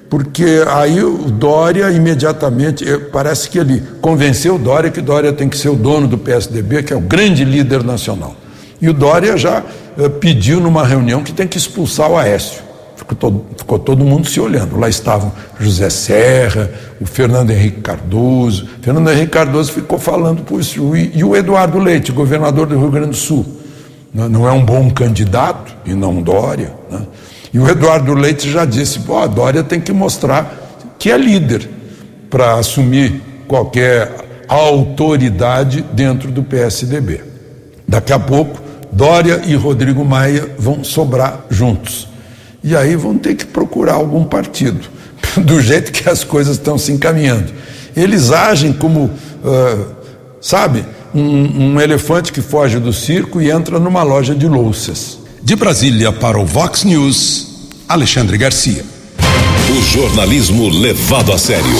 porque 0.09 0.62
aí 0.69 1.03
o 1.03 1.31
Dória 1.31 1.90
imediatamente, 1.90 2.85
parece 3.12 3.51
que 3.51 3.59
ele 3.59 3.83
convenceu 4.01 4.55
o 4.55 4.59
Dória 4.59 4.90
que 4.90 5.01
Dória 5.01 5.33
tem 5.33 5.49
que 5.49 5.57
ser 5.57 5.69
o 5.69 5.77
dono 5.77 6.07
do 6.07 6.16
PSDB, 6.16 6.83
que 6.83 6.92
é 6.92 6.97
o 6.97 7.01
grande 7.01 7.45
líder 7.45 7.83
nacional. 7.83 8.35
E 8.81 8.88
o 8.88 8.92
Dória 8.92 9.37
já 9.37 9.64
eh, 9.99 10.09
pediu 10.09 10.61
numa 10.61 10.87
reunião 10.87 11.23
que 11.23 11.33
tem 11.33 11.49
que 11.49 11.59
expulsar 11.59 12.11
o 12.11 12.16
Aécio. 12.16 12.62
Ficou 12.97 13.16
todo, 13.16 13.47
ficou 13.57 13.79
todo 13.79 14.05
mundo 14.05 14.29
se 14.29 14.40
olhando. 14.40 14.79
Lá 14.79 14.88
estavam 14.88 15.33
José 15.59 15.90
Serra, 15.90 16.71
o 17.01 17.07
Fernando 17.07 17.51
Henrique 17.51 17.81
Cardoso. 17.81 18.66
Fernando 18.81 19.11
Henrique 19.11 19.33
Cardoso 19.33 19.73
ficou 19.73 19.99
falando 19.99 20.42
por 20.42 20.61
isso. 20.61 20.97
E, 20.97 21.19
e 21.19 21.25
o 21.25 21.35
Eduardo 21.35 21.79
Leite, 21.79 22.12
governador 22.12 22.66
do 22.66 22.79
Rio 22.79 22.90
Grande 22.90 23.11
do 23.11 23.16
Sul. 23.16 23.45
Não, 24.12 24.49
é 24.49 24.53
um 24.53 24.64
bom 24.64 24.90
candidato, 24.90 25.75
e 25.85 25.92
não 25.92 26.23
Dória. 26.23 26.73
Né? 26.90 27.01
E 27.53 27.59
o 27.59 27.69
Eduardo 27.69 28.15
Leite 28.15 28.51
já 28.51 28.65
disse: 28.65 29.01
Pô, 29.01 29.19
a 29.19 29.27
Dória 29.27 29.63
tem 29.63 29.81
que 29.81 29.93
mostrar 29.93 30.95
que 30.99 31.11
é 31.11 31.17
líder 31.17 31.69
para 32.31 32.55
assumir 32.55 33.21
qualquer 33.47 34.45
autoridade 34.49 35.85
dentro 35.93 36.31
do 36.31 36.43
PSDB. 36.43 37.23
Daqui 37.87 38.13
a 38.13 38.19
pouco, 38.19 38.61
Dória 38.91 39.43
e 39.47 39.55
Rodrigo 39.55 40.05
Maia 40.05 40.55
vão 40.59 40.83
sobrar 40.83 41.45
juntos. 41.51 42.09
E 42.63 42.75
aí 42.75 42.97
vão 42.97 43.17
ter 43.17 43.35
que 43.35 43.47
procurar 43.47 43.95
algum 43.95 44.25
partido, 44.25 44.81
do 45.39 45.61
jeito 45.61 45.93
que 45.93 46.09
as 46.09 46.25
coisas 46.25 46.57
estão 46.57 46.77
se 46.77 46.93
encaminhando. 46.93 47.53
Eles 47.97 48.31
agem 48.31 48.73
como, 48.73 49.05
uh, 49.05 49.87
sabe, 50.41 50.85
um, 51.15 51.75
um 51.75 51.81
elefante 51.81 52.33
que 52.33 52.41
foge 52.41 52.79
do 52.79 52.93
circo 52.93 53.41
e 53.41 53.51
entra 53.51 53.79
numa 53.79 54.03
loja 54.03 54.35
de 54.35 54.47
louças. 54.47 55.19
De 55.47 55.55
Brasília 55.55 56.11
para 56.11 56.41
o 56.41 56.45
Vox 56.45 56.83
News, 56.83 57.69
Alexandre 57.89 58.37
Garcia. 58.37 58.85
O 59.71 59.81
jornalismo 59.81 60.69
levado 60.69 61.33
a 61.33 61.39
sério. 61.39 61.71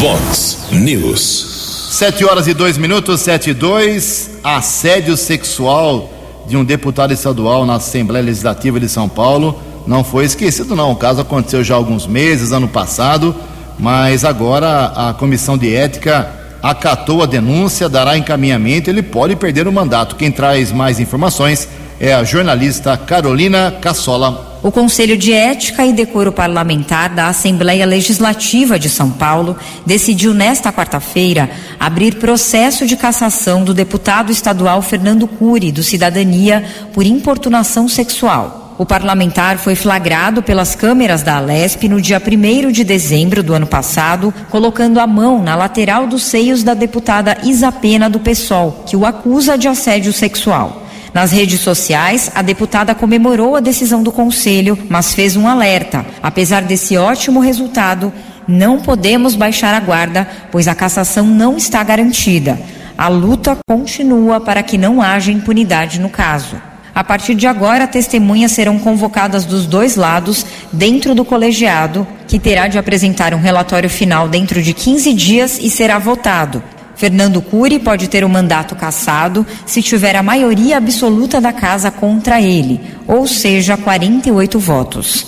Vox 0.00 0.60
News. 0.72 1.90
Sete 1.92 2.24
horas 2.24 2.46
e 2.46 2.54
dois 2.54 2.78
minutos, 2.78 3.20
sete 3.20 3.50
e 3.50 3.52
dois. 3.52 4.30
Assédio 4.42 5.14
sexual 5.14 6.10
de 6.48 6.56
um 6.56 6.64
deputado 6.64 7.12
estadual 7.12 7.66
na 7.66 7.74
Assembleia 7.74 8.24
Legislativa 8.24 8.80
de 8.80 8.88
São 8.88 9.10
Paulo 9.10 9.60
não 9.86 10.02
foi 10.02 10.24
esquecido, 10.24 10.74
não. 10.74 10.92
O 10.92 10.96
caso 10.96 11.20
aconteceu 11.20 11.62
já 11.62 11.74
há 11.74 11.76
alguns 11.76 12.06
meses, 12.06 12.50
ano 12.50 12.66
passado, 12.66 13.36
mas 13.78 14.24
agora 14.24 14.86
a 14.96 15.12
Comissão 15.12 15.58
de 15.58 15.70
Ética 15.70 16.32
acatou 16.62 17.22
a 17.22 17.26
denúncia, 17.26 17.90
dará 17.90 18.16
encaminhamento, 18.16 18.88
ele 18.88 19.02
pode 19.02 19.36
perder 19.36 19.68
o 19.68 19.72
mandato. 19.72 20.16
Quem 20.16 20.32
traz 20.32 20.72
mais 20.72 20.98
informações 20.98 21.68
é 21.98 22.12
a 22.12 22.22
jornalista 22.24 22.96
Carolina 22.96 23.74
Cassola. 23.80 24.58
O 24.62 24.70
Conselho 24.70 25.16
de 25.16 25.32
Ética 25.32 25.86
e 25.86 25.92
Decoro 25.92 26.32
Parlamentar 26.32 27.10
da 27.10 27.28
Assembleia 27.28 27.86
Legislativa 27.86 28.78
de 28.78 28.88
São 28.90 29.10
Paulo 29.10 29.56
decidiu 29.84 30.34
nesta 30.34 30.72
quarta-feira 30.72 31.48
abrir 31.78 32.16
processo 32.16 32.86
de 32.86 32.96
cassação 32.96 33.62
do 33.62 33.72
deputado 33.72 34.32
estadual 34.32 34.82
Fernando 34.82 35.26
Cury, 35.28 35.70
do 35.70 35.82
Cidadania, 35.82 36.64
por 36.92 37.06
importunação 37.06 37.88
sexual. 37.88 38.74
O 38.78 38.84
parlamentar 38.84 39.56
foi 39.56 39.74
flagrado 39.74 40.42
pelas 40.42 40.74
câmeras 40.74 41.22
da 41.22 41.36
Alesp 41.36 41.88
no 41.88 42.00
dia 42.00 42.20
1 42.20 42.70
de 42.72 42.84
dezembro 42.84 43.42
do 43.42 43.54
ano 43.54 43.66
passado, 43.66 44.34
colocando 44.50 45.00
a 45.00 45.06
mão 45.06 45.42
na 45.42 45.54
lateral 45.54 46.06
dos 46.06 46.24
seios 46.24 46.62
da 46.62 46.74
deputada 46.74 47.38
Isapena 47.42 48.10
do 48.10 48.20
PSOL, 48.20 48.84
que 48.86 48.96
o 48.96 49.06
acusa 49.06 49.56
de 49.56 49.66
assédio 49.66 50.12
sexual. 50.12 50.85
Nas 51.16 51.32
redes 51.32 51.60
sociais, 51.60 52.30
a 52.34 52.42
deputada 52.42 52.94
comemorou 52.94 53.56
a 53.56 53.60
decisão 53.60 54.02
do 54.02 54.12
Conselho, 54.12 54.78
mas 54.86 55.14
fez 55.14 55.34
um 55.34 55.48
alerta. 55.48 56.04
Apesar 56.22 56.60
desse 56.60 56.94
ótimo 56.98 57.40
resultado, 57.40 58.12
não 58.46 58.82
podemos 58.82 59.34
baixar 59.34 59.72
a 59.72 59.80
guarda, 59.80 60.28
pois 60.52 60.68
a 60.68 60.74
cassação 60.74 61.24
não 61.24 61.56
está 61.56 61.82
garantida. 61.82 62.60
A 62.98 63.08
luta 63.08 63.56
continua 63.66 64.42
para 64.42 64.62
que 64.62 64.76
não 64.76 65.00
haja 65.00 65.32
impunidade 65.32 65.98
no 65.98 66.10
caso. 66.10 66.60
A 66.94 67.02
partir 67.02 67.34
de 67.34 67.46
agora, 67.46 67.86
testemunhas 67.86 68.52
serão 68.52 68.78
convocadas 68.78 69.46
dos 69.46 69.64
dois 69.64 69.96
lados 69.96 70.44
dentro 70.70 71.14
do 71.14 71.24
colegiado, 71.24 72.06
que 72.28 72.38
terá 72.38 72.68
de 72.68 72.76
apresentar 72.76 73.32
um 73.32 73.40
relatório 73.40 73.88
final 73.88 74.28
dentro 74.28 74.62
de 74.62 74.74
15 74.74 75.14
dias 75.14 75.58
e 75.62 75.70
será 75.70 75.98
votado. 75.98 76.62
Fernando 76.96 77.42
Cury 77.42 77.78
pode 77.78 78.08
ter 78.08 78.24
o 78.24 78.28
mandato 78.28 78.74
cassado 78.74 79.46
se 79.66 79.82
tiver 79.82 80.16
a 80.16 80.22
maioria 80.22 80.78
absoluta 80.78 81.40
da 81.40 81.52
casa 81.52 81.90
contra 81.90 82.40
ele, 82.40 82.80
ou 83.06 83.28
seja, 83.28 83.76
48 83.76 84.58
votos. 84.58 85.26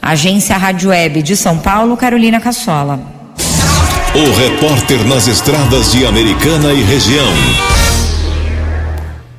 Agência 0.00 0.56
Rádio 0.56 0.90
Web 0.90 1.22
de 1.22 1.36
São 1.36 1.58
Paulo, 1.58 1.96
Carolina 1.96 2.40
Cassola. 2.40 3.00
O 4.14 4.38
repórter 4.38 5.04
nas 5.06 5.26
estradas 5.26 5.92
de 5.92 6.06
Americana 6.06 6.72
e 6.72 6.82
região. 6.82 7.28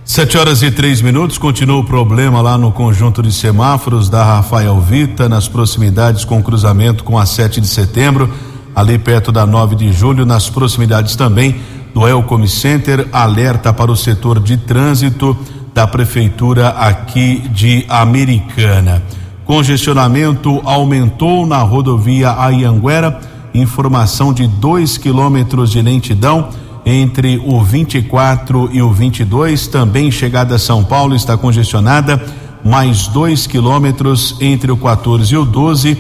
Sete 0.04 0.38
horas 0.38 0.62
e 0.62 0.70
três 0.70 1.02
minutos, 1.02 1.38
continua 1.38 1.80
o 1.80 1.86
problema 1.86 2.42
lá 2.42 2.58
no 2.58 2.74
conjunto 2.74 3.24
de 3.24 3.32
semáforos 3.32 4.10
da 4.10 4.24
Rafael 4.26 4.78
Vita, 4.82 5.30
nas 5.30 5.48
proximidades 5.48 6.26
com 6.26 6.40
o 6.40 6.44
cruzamento 6.44 7.04
com 7.06 7.18
a 7.18 7.26
7 7.26 7.62
de 7.62 7.68
setembro 7.68 8.30
ali 8.76 8.98
perto 8.98 9.32
da 9.32 9.46
9 9.46 9.76
de 9.76 9.92
julho, 9.92 10.26
nas 10.26 10.50
proximidades 10.50 11.16
também 11.16 11.62
do 11.94 12.08
Elcom 12.08 12.46
Center 12.48 13.08
alerta 13.12 13.74
para 13.74 13.92
o 13.92 13.96
setor 13.96 14.40
de 14.40 14.58
trânsito 14.58 15.38
da 15.74 15.88
prefeitura 15.88 16.70
aqui 16.70 17.44
de 17.54 17.86
Americana. 17.88 19.02
Congestionamento 19.46 20.62
aumentou 20.64 21.46
na 21.46 21.58
rodovia 21.58 22.32
Ayanguera, 22.38 23.20
informação 23.54 24.34
de 24.34 24.48
2 24.48 24.98
quilômetros 24.98 25.72
de 25.72 25.82
lentidão 25.82 26.50
entre 26.86 27.42
o 27.46 27.62
24 27.62 28.70
e 28.72 28.82
o 28.82 28.92
22. 28.92 29.68
Também 29.68 30.10
chegada 30.10 30.56
a 30.56 30.60
São 30.60 30.84
Paulo 30.84 31.16
está 31.16 31.38
congestionada, 31.38 32.24
mais 32.64 33.08
2 33.08 33.48
quilômetros 33.48 34.38
entre 34.40 34.72
o 34.72 34.78
14 34.78 35.34
e 35.34 35.38
o 35.38 35.46
12. 35.46 35.98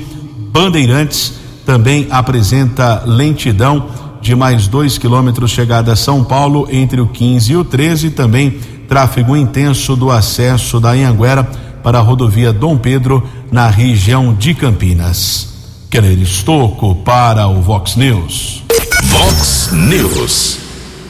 Bandeirantes 0.52 1.40
também 1.65 2.08
apresenta 2.10 3.04
lentidão 3.06 3.89
de 4.21 4.36
mais 4.36 4.67
2 4.67 4.97
quilômetros 4.97 5.52
chegada 5.52 5.93
a 5.93 5.95
São 5.95 6.24
Paulo 6.24 6.67
entre 6.71 7.02
o 7.02 7.08
15 7.08 7.52
e 7.52 7.58
o 7.58 7.63
13. 7.63 8.12
Também 8.12 8.60
tráfego 8.88 9.36
intenso 9.36 9.95
do 9.95 10.12
acesso 10.12 10.80
da 10.80 10.91
Anhanguera 10.91 11.43
para 11.84 11.97
a 11.97 12.02
rodovia 12.02 12.54
Dom 12.54 12.78
Pedro 12.78 13.28
na 13.52 13.67
região 13.67 14.34
de 14.34 14.54
Campinas. 14.54 15.50
Keller 15.89 16.19
Estocco 16.19 16.95
para 16.95 17.47
o 17.47 17.62
Vox 17.62 17.95
News. 17.95 18.63
Vox 19.04 19.71
News. 19.74 20.60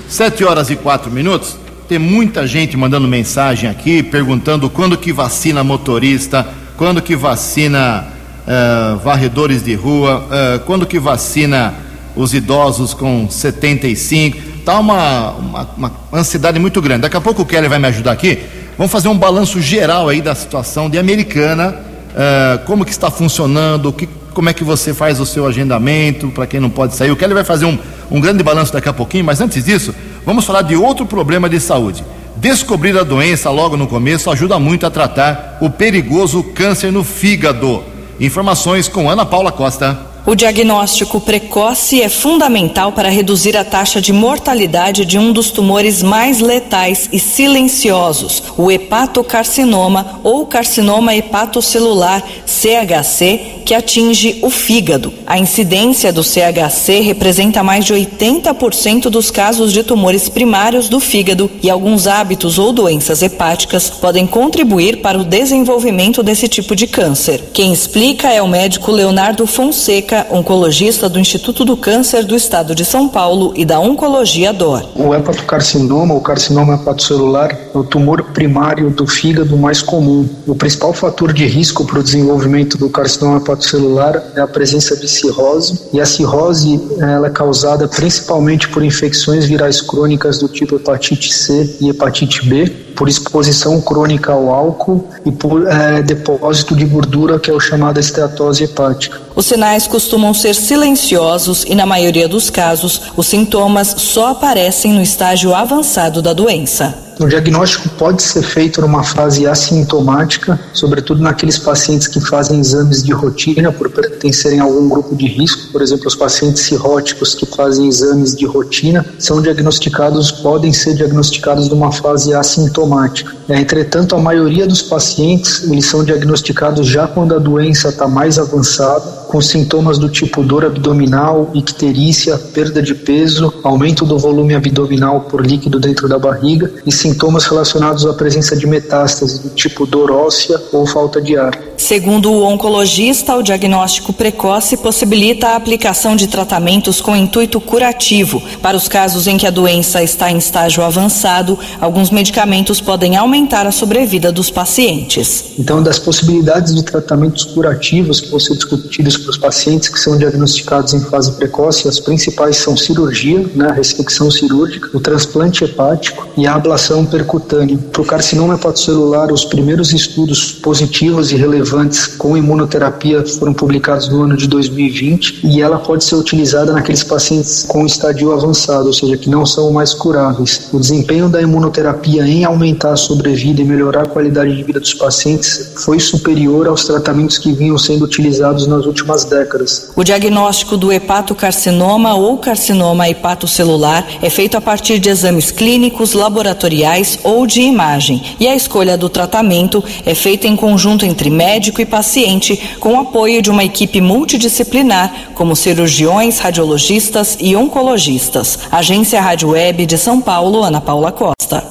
Sete 0.07 0.43
horas 0.43 0.69
e 0.69 0.75
quatro 0.75 1.11
minutos. 1.11 1.57
Tem 1.87 1.99
muita 1.99 2.47
gente 2.47 2.77
mandando 2.77 3.07
mensagem 3.07 3.69
aqui 3.69 4.01
perguntando 4.01 4.69
quando 4.69 4.97
que 4.97 5.11
vacina 5.11 5.63
motorista, 5.63 6.47
quando 6.77 7.01
que 7.01 7.15
vacina 7.15 8.07
uh, 8.47 8.97
varredores 8.99 9.63
de 9.63 9.75
rua, 9.75 10.25
uh, 10.25 10.60
quando 10.62 10.86
que 10.86 10.99
vacina 10.99 11.73
os 12.15 12.34
idosos 12.34 12.93
com 12.93 13.30
75. 13.30 14.38
Tá 14.65 14.80
uma, 14.80 15.32
uma, 15.32 15.69
uma 15.77 15.91
ansiedade 16.13 16.60
muito 16.60 16.82
grande. 16.82 17.01
Daqui 17.01 17.17
a 17.17 17.21
pouco 17.21 17.41
o 17.41 17.45
Kelly 17.45 17.67
vai 17.67 17.80
me 17.80 17.88
ajudar 17.88 18.12
aqui. 18.12 18.39
Vamos 18.77 18.91
fazer 18.91 19.08
um 19.08 19.17
balanço 19.17 19.62
geral 19.62 20.10
aí 20.10 20.21
da 20.21 20.34
situação 20.34 20.89
de 20.89 20.97
Americana, 20.97 21.75
uh, 22.12 22.65
como 22.65 22.86
que 22.86 22.91
está 22.91 23.12
funcionando, 23.12 23.91
que, 23.91 24.08
como 24.34 24.49
é 24.49 24.54
que 24.54 24.63
você 24.63 24.93
faz 24.93 25.19
o 25.19 25.25
seu 25.25 25.45
agendamento 25.45 26.30
para 26.30 26.47
quem 26.47 26.60
não 26.60 26.69
pode 26.69 26.95
sair. 26.95 27.12
O 27.12 27.15
Kelly 27.15 27.34
vai 27.34 27.43
fazer 27.43 27.65
um, 27.65 27.77
um 28.10 28.19
grande 28.19 28.43
balanço 28.43 28.73
daqui 28.73 28.89
a 28.89 28.93
pouquinho, 28.93 29.25
mas 29.25 29.41
antes 29.41 29.65
disso, 29.65 29.93
vamos 30.25 30.45
falar 30.45 30.62
de 30.63 30.75
outro 30.75 31.06
problema 31.06 31.49
de 31.49 31.60
saúde. 31.60 32.04
Descobrir 32.38 32.97
a 32.97 33.04
doença 33.04 33.49
logo 33.51 33.77
no 33.77 33.88
começo 33.88 34.32
ajuda 34.32 34.58
muito 34.58 34.86
a 34.86 34.89
tratar 34.89 35.58
o 35.62 35.69
perigoso 35.69 36.41
câncer 36.41 36.91
no 36.91 37.04
fígado. 37.04 37.84
Informações 38.21 38.88
com 38.88 39.10
Ana 39.10 39.25
Paula 39.25 39.51
Costa. 39.51 40.11
O 40.23 40.36
diagnóstico 40.36 41.19
precoce 41.19 41.99
é 41.99 42.07
fundamental 42.07 42.91
para 42.91 43.10
reduzir 43.10 43.57
a 43.57 43.63
taxa 43.63 43.99
de 43.99 44.13
mortalidade 44.13 45.03
de 45.03 45.17
um 45.17 45.34
dos 45.34 45.49
tumores 45.49 46.03
mais 46.03 46.39
letais 46.39 47.10
e 47.12 47.17
silenciosos, 47.17 48.43
o 48.55 48.71
hepatocarcinoma 48.71 50.19
ou 50.23 50.45
carcinoma 50.45 51.15
hepatocelular, 51.15 52.23
CHC, 52.45 53.62
que 53.65 53.73
atinge 53.73 54.38
o 54.43 54.49
fígado. 54.51 55.12
A 55.25 55.39
incidência 55.39 56.13
do 56.13 56.23
CHC 56.23 56.99
representa 56.99 57.63
mais 57.63 57.86
de 57.86 57.93
80% 57.93 59.03
dos 59.03 59.31
casos 59.31 59.73
de 59.73 59.84
tumores 59.84 60.29
primários 60.29 60.88
do 60.88 60.99
fígado 60.99 61.49
e 61.63 61.69
alguns 61.69 62.05
hábitos 62.05 62.60
ou 62.60 62.71
doenças 62.71 63.23
hepáticas 63.23 63.89
podem 63.89 64.27
contribuir 64.27 64.97
para 64.97 65.17
o 65.17 65.23
desenvolvimento 65.23 66.21
desse 66.21 66.47
tipo 66.47 66.75
de 66.75 66.86
câncer. 66.86 67.49
Quem 67.53 67.73
explica 67.73 68.31
é 68.31 68.41
o 68.41 68.47
médico 68.47 68.91
Leonardo 68.91 69.47
Fonseca 69.47 70.11
oncologista 70.30 71.08
do 71.08 71.19
Instituto 71.19 71.63
do 71.63 71.78
Câncer 71.78 72.26
do 72.26 72.36
Estado 72.36 72.76
de 72.76 72.84
São 72.84 73.08
Paulo 73.08 73.54
e 73.56 73.63
da 73.63 73.80
Oncologia 73.80 74.52
DOR. 74.52 74.84
O 74.95 75.13
hepatocarcinoma, 75.15 76.13
o 76.13 76.21
carcinoma 76.21 76.76
hepatocelular, 76.76 77.58
é 77.74 77.78
o 77.78 77.84
tumor 77.84 78.24
primário 78.34 78.89
do 78.89 79.08
fígado 79.08 79.58
mais 79.58 79.82
comum. 79.82 80.28
O 80.45 80.56
principal 80.56 80.93
fator 80.93 81.34
de 81.34 81.45
risco 81.45 81.86
para 81.86 82.00
o 82.00 82.04
desenvolvimento 82.04 82.78
do 82.78 82.89
carcinoma 82.89 83.38
hepatocelular 83.38 84.21
é 84.36 84.41
a 84.41 84.47
presença 84.47 84.95
de 84.95 85.08
cirrose, 85.08 85.80
e 85.93 86.02
a 86.02 86.06
cirrose 86.06 86.82
ela 87.00 87.28
é 87.28 87.30
causada 87.30 87.88
principalmente 87.88 88.67
por 88.69 88.84
infecções 88.84 89.45
virais 89.45 89.82
crônicas 89.82 90.39
do 90.39 90.47
tipo 90.47 90.76
hepatite 90.76 91.34
C 91.34 91.78
e 91.80 91.89
hepatite 91.89 92.47
B, 92.47 92.69
por 92.95 93.10
exposição 93.10 93.82
crônica 93.82 94.32
ao 94.32 94.54
álcool 94.54 95.10
e 95.26 95.32
por 95.32 95.67
é, 95.67 96.04
depósito 96.04 96.76
de 96.76 96.86
gordura, 96.86 97.39
que 97.39 97.50
é 97.50 97.54
o 97.54 97.60
chamado 97.60 98.00
esteatose 98.00 98.65
hepática. 98.65 99.19
Os 99.41 99.47
sinais 99.47 99.88
costumam 99.88 100.36
ser 100.36 100.54
silenciosos 100.54 101.65
e, 101.67 101.73
na 101.73 101.84
maioria 101.84 102.27
dos 102.27 102.51
casos, 102.51 103.01
os 103.17 103.25
sintomas 103.25 103.95
só 103.97 104.27
aparecem 104.27 104.93
no 104.93 105.01
estágio 105.01 105.56
avançado 105.56 106.21
da 106.21 106.32
doença. 106.32 106.95
O 107.19 107.27
diagnóstico 107.27 107.88
pode 107.89 108.23
ser 108.23 108.41
feito 108.41 108.82
numa 108.82 109.04
fase 109.04 109.45
assintomática, 109.45 110.60
sobretudo 110.73 111.21
naqueles 111.21 111.58
pacientes 111.58 112.08
que 112.08 112.19
fazem 112.19 112.60
exames 112.60 113.04
de 113.04 113.12
rotina 113.12 113.71
por 113.71 113.91
pertencerem 113.91 114.60
a 114.60 114.63
algum 114.63 114.89
grupo 114.89 115.15
de 115.15 115.27
risco, 115.27 115.71
por 115.71 115.84
exemplo, 115.84 116.08
os 116.08 116.15
pacientes 116.15 116.63
cirróticos 116.63 117.36
que 117.36 117.45
fazem 117.45 117.88
exames 117.88 118.36
de 118.36 118.45
rotina 118.45 119.06
são 119.19 119.39
diagnosticados, 119.39 120.32
podem 120.32 120.73
ser 120.73 120.95
diagnosticados 120.95 121.69
numa 121.69 121.91
fase 121.91 122.34
assintomática. 122.34 123.36
Entretanto, 123.49 124.15
a 124.15 124.19
maioria 124.19 124.65
dos 124.65 124.82
pacientes 124.82 125.63
eles 125.63 125.86
são 125.86 126.04
diagnosticados 126.04 126.88
já 126.88 127.08
quando 127.08 127.36
a 127.36 127.39
doença 127.39 127.89
está 127.89 128.08
mais 128.08 128.39
avançada, 128.39 129.20
com 129.31 129.39
sintomas 129.39 129.97
do 129.97 130.09
tipo 130.09 130.43
dor 130.43 130.65
abdominal, 130.65 131.49
icterícia, 131.53 132.37
perda 132.37 132.83
de 132.83 132.93
peso, 132.93 133.53
aumento 133.63 134.05
do 134.05 134.19
volume 134.19 134.53
abdominal 134.53 135.21
por 135.21 135.45
líquido 135.45 135.79
dentro 135.79 136.09
da 136.09 136.19
barriga 136.19 136.69
e 136.85 136.91
sintomas 136.91 137.45
relacionados 137.45 138.05
à 138.05 138.13
presença 138.13 138.57
de 138.57 138.67
metástases 138.67 139.39
do 139.39 139.49
tipo 139.51 139.85
dor 139.85 140.11
óssea 140.11 140.61
ou 140.73 140.85
falta 140.85 141.21
de 141.21 141.37
ar. 141.37 141.57
Segundo 141.77 142.31
o 142.31 142.43
oncologista, 142.43 143.35
o 143.35 143.41
diagnóstico 143.41 144.13
precoce 144.13 144.77
possibilita 144.77 145.47
a 145.47 145.55
aplicação 145.55 146.15
de 146.15 146.27
tratamentos 146.27 147.01
com 147.01 147.15
intuito 147.15 147.59
curativo. 147.59 148.41
Para 148.61 148.77
os 148.77 148.87
casos 148.87 149.27
em 149.27 149.37
que 149.37 149.47
a 149.47 149.49
doença 149.49 150.03
está 150.03 150.29
em 150.29 150.37
estágio 150.37 150.83
avançado, 150.83 151.57
alguns 151.79 152.11
medicamentos 152.11 152.79
podem 152.79 153.15
aumentar 153.15 153.65
a 153.65 153.71
sobrevida 153.71 154.31
dos 154.31 154.51
pacientes. 154.51 155.53
Então, 155.57 155.81
das 155.81 155.97
possibilidades 155.97 156.75
de 156.75 156.83
tratamentos 156.83 157.45
curativos 157.45 158.21
que 158.21 158.29
vão 158.29 158.39
ser 158.39 158.55
discutidos 158.55 159.20
para 159.21 159.31
os 159.31 159.38
pacientes 159.38 159.89
que 159.89 159.99
são 159.99 160.17
diagnosticados 160.17 160.93
em 160.93 160.99
fase 160.99 161.31
precoce, 161.34 161.88
as 161.88 161.99
principais 161.99 162.57
são 162.57 162.75
cirurgia, 162.75 163.45
né, 163.55 163.67
a 163.69 163.84
cirúrgica, 164.31 164.89
o 164.93 164.99
transplante 164.99 165.63
hepático 165.63 166.27
e 166.38 166.47
a 166.47 166.55
ablação 166.55 167.05
percutânea. 167.05 167.77
Para 167.91 168.01
o 168.01 168.05
carcinoma 168.05 168.55
hepatocelular, 168.55 169.31
os 169.31 169.45
primeiros 169.45 169.93
estudos 169.93 170.51
positivos 170.51 171.31
e 171.31 171.36
relevantes 171.36 172.07
com 172.07 172.38
imunoterapia 172.38 173.25
foram 173.25 173.53
publicados 173.53 174.10
no 174.10 174.23
ano 174.23 174.38
de 174.38 174.47
2020 174.47 175.45
e 175.45 175.62
ela 175.62 175.79
pode 175.79 176.03
ser 176.03 176.15
utilizada 176.15 176.71
naqueles 176.71 177.03
pacientes 177.03 177.65
com 177.67 177.86
estadio 177.86 178.31
avançado, 178.31 178.88
ou 178.88 178.93
seja, 178.93 179.17
que 179.17 179.29
não 179.29 179.45
são 179.45 179.71
mais 179.71 179.93
curáveis. 179.93 180.69
O 180.71 180.79
desempenho 180.79 181.29
da 181.29 181.41
imunoterapia 181.41 182.25
em 182.27 182.43
aumentar 182.43 182.93
a 182.93 182.97
sobrevida 182.97 183.62
e 183.62 183.65
melhorar 183.65 184.03
a 184.03 184.07
qualidade 184.07 184.55
de 184.55 184.63
vida 184.63 184.79
dos 184.79 184.93
pacientes 184.93 185.71
foi 185.75 185.99
superior 185.99 186.67
aos 186.67 186.86
tratamentos 186.86 187.38
que 187.38 187.51
vinham 187.51 187.77
sendo 187.77 188.05
utilizados 188.05 188.67
nas 188.67 188.86
últimas 188.86 189.11
últimas 189.12 189.26
décadas. 189.26 189.91
O 189.95 190.04
diagnóstico 190.04 190.78
do 190.78 190.91
hepatocarcinoma 190.91 192.15
ou 192.15 192.38
carcinoma 192.38 193.10
hepatocelular 193.10 194.06
é 194.21 194.30
feito 194.30 194.58
a 194.58 194.62
partir 194.62 195.00
de 195.00 195.10
exames 195.10 195.52
clínicos, 195.52 196.13
laboratoriais 196.13 197.19
ou 197.24 197.45
de 197.45 197.62
imagem, 197.62 198.24
e 198.39 198.47
a 198.47 198.56
escolha 198.56 198.97
do 198.97 199.10
tratamento 199.10 199.84
é 200.06 200.15
feita 200.15 200.47
em 200.47 200.56
conjunto 200.56 201.06
entre 201.06 201.30
médico 201.30 201.82
e 201.82 201.86
paciente, 201.86 202.78
com 202.80 202.93
o 202.93 203.00
apoio 203.00 203.41
de 203.41 203.50
uma 203.50 203.63
equipe 203.63 204.00
multidisciplinar, 204.02 205.32
como 205.36 205.56
cirurgiões, 205.56 206.39
radiologistas 206.39 207.38
e 207.39 207.56
oncologistas. 207.56 208.60
Agência 208.72 209.22
Rádio 209.22 209.49
Web 209.49 209.86
de 209.86 209.97
São 209.97 210.22
Paulo, 210.22 210.64
Ana 210.64 210.82
Paula 210.82 211.12
Costa. 211.12 211.64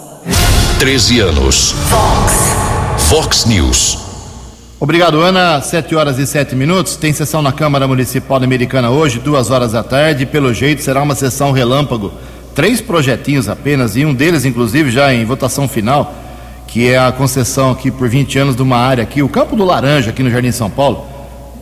13 0.79 1.21
anos. 1.21 1.75
Fox. 1.89 3.09
Fox 3.09 3.45
News. 3.45 4.10
Obrigado, 4.83 5.21
Ana. 5.21 5.61
Sete 5.61 5.95
horas 5.95 6.19
e 6.19 6.27
sete 6.27 6.57
minutos. 6.57 6.97
Tem 6.97 7.13
sessão 7.13 7.43
na 7.43 7.53
Câmara 7.53 7.87
Municipal 7.87 8.43
Americana 8.43 8.89
hoje, 8.89 9.19
duas 9.19 9.51
horas 9.51 9.73
da 9.73 9.83
tarde. 9.83 10.25
Pelo 10.25 10.55
jeito, 10.55 10.83
será 10.83 11.03
uma 11.03 11.15
sessão 11.15 11.53
relâmpago. 11.53 12.11
Três 12.55 12.81
projetinhos 12.81 13.47
apenas, 13.47 13.95
e 13.95 14.07
um 14.07 14.15
deles, 14.15 14.47
inclusive, 14.47 14.91
já 14.91 15.13
em 15.13 15.23
votação 15.27 15.69
final, 15.69 16.15
que 16.67 16.89
é 16.89 16.99
a 16.99 17.13
concessão 17.13 17.71
aqui 17.71 17.91
por 17.91 18.09
20 18.09 18.39
anos 18.39 18.57
de 18.57 18.63
uma 18.63 18.79
área 18.79 19.03
aqui, 19.03 19.23
o 19.23 19.29
Campo 19.29 19.55
do 19.55 19.67
Laranja, 19.67 20.09
aqui 20.09 20.23
no 20.23 20.31
Jardim 20.31 20.51
São 20.51 20.71
Paulo, 20.71 21.05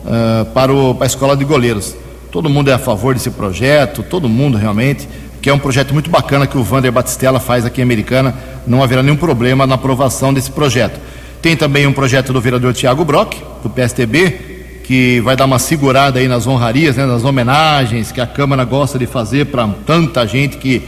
uh, 0.05 0.45
para, 0.53 0.73
o, 0.73 0.95
para 0.95 1.05
a 1.05 1.07
Escola 1.07 1.35
de 1.35 1.43
Goleiros. 1.43 1.97
Todo 2.31 2.49
mundo 2.49 2.71
é 2.71 2.73
a 2.73 2.79
favor 2.79 3.13
desse 3.13 3.31
projeto, 3.31 4.01
todo 4.01 4.29
mundo 4.29 4.57
realmente, 4.57 5.09
que 5.41 5.49
é 5.49 5.53
um 5.53 5.59
projeto 5.59 5.93
muito 5.93 6.09
bacana 6.09 6.47
que 6.47 6.57
o 6.57 6.63
Vander 6.63 6.91
Batistella 6.91 7.41
faz 7.41 7.65
aqui 7.65 7.81
em 7.81 7.83
Americana. 7.83 8.33
Não 8.65 8.81
haverá 8.81 9.03
nenhum 9.03 9.17
problema 9.17 9.67
na 9.67 9.75
aprovação 9.75 10.33
desse 10.33 10.51
projeto. 10.51 11.08
Tem 11.41 11.55
também 11.55 11.87
um 11.87 11.93
projeto 11.93 12.33
do 12.33 12.41
vereador 12.41 12.73
Tiago 12.73 13.05
Brock, 13.05 13.35
do 13.63 13.69
PSTB, 13.69 14.81
que 14.83 15.19
vai 15.21 15.35
dar 15.35 15.45
uma 15.45 15.59
segurada 15.59 16.19
aí 16.19 16.27
nas 16.27 16.47
honrarias, 16.47 16.97
né, 16.97 17.05
nas 17.05 17.23
homenagens 17.23 18.11
que 18.11 18.19
a 18.19 18.27
Câmara 18.27 18.63
gosta 18.63 18.97
de 18.97 19.05
fazer 19.05 19.45
para 19.45 19.67
tanta 19.85 20.25
gente 20.27 20.57
que 20.57 20.81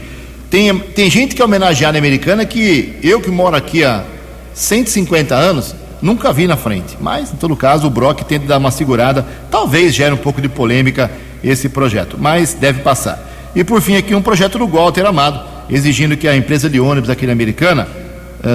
Tem, 0.50 0.78
tem 0.78 1.08
gente 1.08 1.34
que 1.34 1.40
é 1.40 1.44
homenageada 1.44 1.96
americana 1.96 2.44
que 2.44 2.98
eu 3.02 3.20
que 3.20 3.30
moro 3.30 3.56
aqui 3.56 3.84
há 3.84 4.04
150 4.52 5.34
anos 5.34 5.74
nunca 6.02 6.32
vi 6.32 6.46
na 6.46 6.56
frente. 6.56 6.96
Mas, 7.00 7.32
em 7.32 7.36
todo 7.36 7.56
caso, 7.56 7.86
o 7.86 7.90
Brock 7.90 8.22
tenta 8.24 8.46
dar 8.46 8.58
uma 8.58 8.70
segurada. 8.70 9.24
Talvez 9.50 9.94
gere 9.94 10.12
um 10.12 10.18
pouco 10.18 10.42
de 10.42 10.48
polêmica 10.48 11.10
esse 11.42 11.68
projeto, 11.68 12.16
mas 12.20 12.54
deve 12.54 12.80
passar. 12.82 13.50
E 13.54 13.64
por 13.64 13.80
fim, 13.80 13.96
aqui 13.96 14.14
um 14.14 14.22
projeto 14.22 14.58
do 14.58 14.66
Walter 14.66 15.06
Amado, 15.06 15.40
exigindo 15.70 16.16
que 16.16 16.26
a 16.26 16.36
empresa 16.36 16.68
de 16.68 16.80
ônibus 16.80 17.08
aqui 17.08 17.30
americana, 17.30 17.86
eh, 17.96 18.01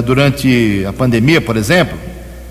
durante 0.06 0.84
a 0.86 0.94
pandemia, 0.94 1.40
por 1.40 1.56
exemplo, 1.56 1.98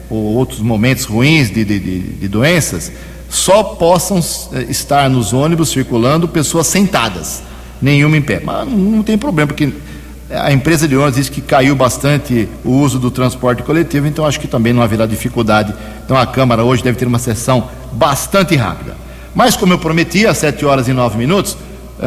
ou 0.09 0.35
outros 0.37 0.61
momentos 0.61 1.05
ruins 1.05 1.51
de, 1.51 1.65
de, 1.65 1.79
de, 1.79 2.29
doenças, 2.29 2.93
só 3.29 3.63
possam 3.63 4.21
eh, 4.53 4.67
estar 4.69 5.11
nos 5.11 5.33
ônibus 5.33 5.71
circulando 5.71 6.29
pessoas 6.29 6.67
sentadas, 6.69 7.43
nenhuma 7.83 8.17
em 8.17 8.23
pé. 8.23 8.41
Mas 8.43 8.69
não 8.69 9.03
tem 9.03 9.19
problema, 9.19 9.49
porque 9.49 9.73
a 10.31 10.53
empresa 10.53 10.87
de 10.89 10.97
ônibus 10.97 11.17
diz 11.17 11.29
que 11.29 11.41
caiu 11.41 11.75
bastante 11.75 12.49
o 12.65 12.71
uso 12.71 12.99
do 12.99 13.11
transporte 13.11 13.63
coletivo, 13.63 14.07
então 14.07 14.25
acho 14.25 14.41
que 14.41 14.49
também 14.49 14.73
não 14.73 14.83
haverá 14.83 15.07
dificuldade. 15.07 15.75
Então 16.05 16.17
a 16.17 16.27
Câmara 16.27 16.65
hoje 16.65 16.83
deve 16.83 16.97
ter 16.97 17.07
uma 17.07 17.19
sessão 17.19 17.69
bastante 17.93 18.55
rápida. 18.55 18.97
Mas 19.35 19.57
como 19.57 19.73
eu 19.73 19.79
prometi, 19.79 20.27
às 20.27 20.39
7 20.39 20.65
horas 20.65 20.89
e 20.89 20.93
9 20.93 21.19
minutos, 21.19 21.57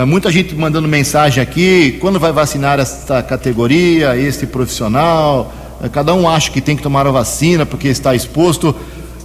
muita 0.06 0.32
gente 0.32 0.54
mandando 0.54 0.88
mensagem 0.88 1.42
aqui, 1.42 1.98
quando 2.00 2.20
vai 2.20 2.32
vacinar 2.32 2.80
esta 2.80 3.24
categoria, 3.24 4.16
este 4.16 4.46
profissional, 4.46 5.52
eh, 5.84 5.90
cada 5.90 6.14
um 6.14 6.30
acha 6.30 6.52
que 6.52 6.62
tem 6.62 6.78
que 6.78 6.84
tomar 6.84 7.08
a 7.08 7.12
vacina 7.12 7.66
porque 7.66 7.88
está 7.88 8.14
exposto. 8.14 8.76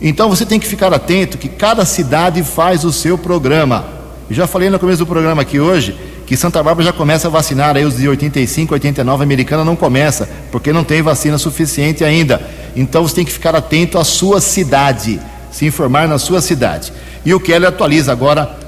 Então 0.01 0.31
você 0.31 0.47
tem 0.47 0.59
que 0.59 0.67
ficar 0.67 0.93
atento 0.95 1.37
que 1.37 1.49
cada 1.49 1.85
cidade 1.85 2.43
faz 2.43 2.83
o 2.83 2.93
seu 2.93 3.19
programa. 3.19 3.85
Eu 4.29 4.35
já 4.35 4.47
falei 4.47 4.71
no 4.71 4.79
começo 4.79 4.99
do 5.01 5.07
programa 5.07 5.43
aqui 5.43 5.61
hoje 5.61 5.95
que 6.27 6.35
Santa 6.35 6.63
Bárbara 6.63 6.87
já 6.87 6.93
começa 6.95 7.29
a 7.29 7.31
vacinar 7.31 7.77
aí 7.77 7.85
os 7.85 7.99
de 7.99 8.09
85, 8.09 8.73
89, 8.73 9.23
a 9.23 9.25
americana 9.25 9.63
não 9.63 9.77
começa, 9.77 10.27
porque 10.51 10.73
não 10.73 10.83
tem 10.83 11.03
vacina 11.03 11.37
suficiente 11.37 12.03
ainda. 12.03 12.41
Então 12.75 13.03
você 13.03 13.17
tem 13.17 13.25
que 13.27 13.33
ficar 13.33 13.55
atento 13.55 13.99
à 13.99 14.05
sua 14.05 14.41
cidade, 14.41 15.21
se 15.53 15.67
informar 15.67 16.09
na 16.09 16.19
sua 16.19 16.41
cidade. 16.41 16.91
E 17.23 17.35
o 17.35 17.41
Kelly 17.41 17.67
atualiza 17.67 18.11
agora 18.11 18.64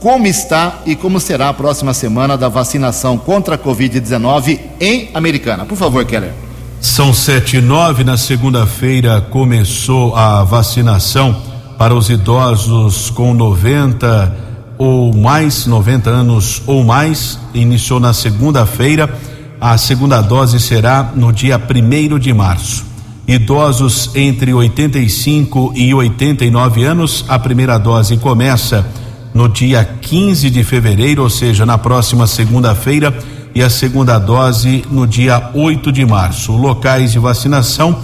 como 0.00 0.26
está 0.26 0.80
e 0.86 0.96
como 0.96 1.20
será 1.20 1.50
a 1.50 1.54
próxima 1.54 1.92
semana 1.92 2.36
da 2.36 2.48
vacinação 2.48 3.18
contra 3.18 3.54
a 3.54 3.58
Covid-19 3.58 4.58
em 4.80 5.10
Americana. 5.12 5.66
Por 5.66 5.76
favor, 5.76 6.04
Keller. 6.06 6.32
São 6.80 7.12
sete 7.12 7.58
e 7.58 7.60
nove. 7.60 8.02
Na 8.02 8.16
segunda-feira 8.16 9.20
começou 9.20 10.16
a 10.16 10.42
vacinação 10.42 11.36
para 11.76 11.94
os 11.94 12.08
idosos 12.08 13.10
com 13.10 13.34
90 13.34 14.50
ou 14.78 15.14
mais, 15.14 15.66
90 15.66 16.08
anos 16.08 16.62
ou 16.66 16.82
mais, 16.82 17.38
iniciou 17.52 18.00
na 18.00 18.14
segunda-feira. 18.14 19.14
A 19.60 19.76
segunda 19.76 20.22
dose 20.22 20.58
será 20.58 21.12
no 21.14 21.30
dia 21.30 21.58
primeiro 21.58 22.18
de 22.18 22.32
março. 22.32 22.86
Idosos 23.28 24.10
entre 24.14 24.54
85 24.54 25.74
e 25.76 25.92
89 25.92 26.84
anos, 26.84 27.26
a 27.28 27.38
primeira 27.38 27.76
dose 27.78 28.16
começa 28.16 28.86
no 29.34 29.48
dia 29.48 29.84
15 29.84 30.50
de 30.50 30.64
fevereiro, 30.64 31.22
ou 31.22 31.30
seja, 31.30 31.64
na 31.64 31.78
próxima 31.78 32.26
segunda-feira, 32.26 33.16
e 33.54 33.62
a 33.62 33.70
segunda 33.70 34.18
dose 34.18 34.84
no 34.90 35.06
dia 35.06 35.50
8 35.54 35.90
de 35.90 36.04
março. 36.06 36.52
Locais 36.52 37.12
de 37.12 37.18
vacinação, 37.18 37.98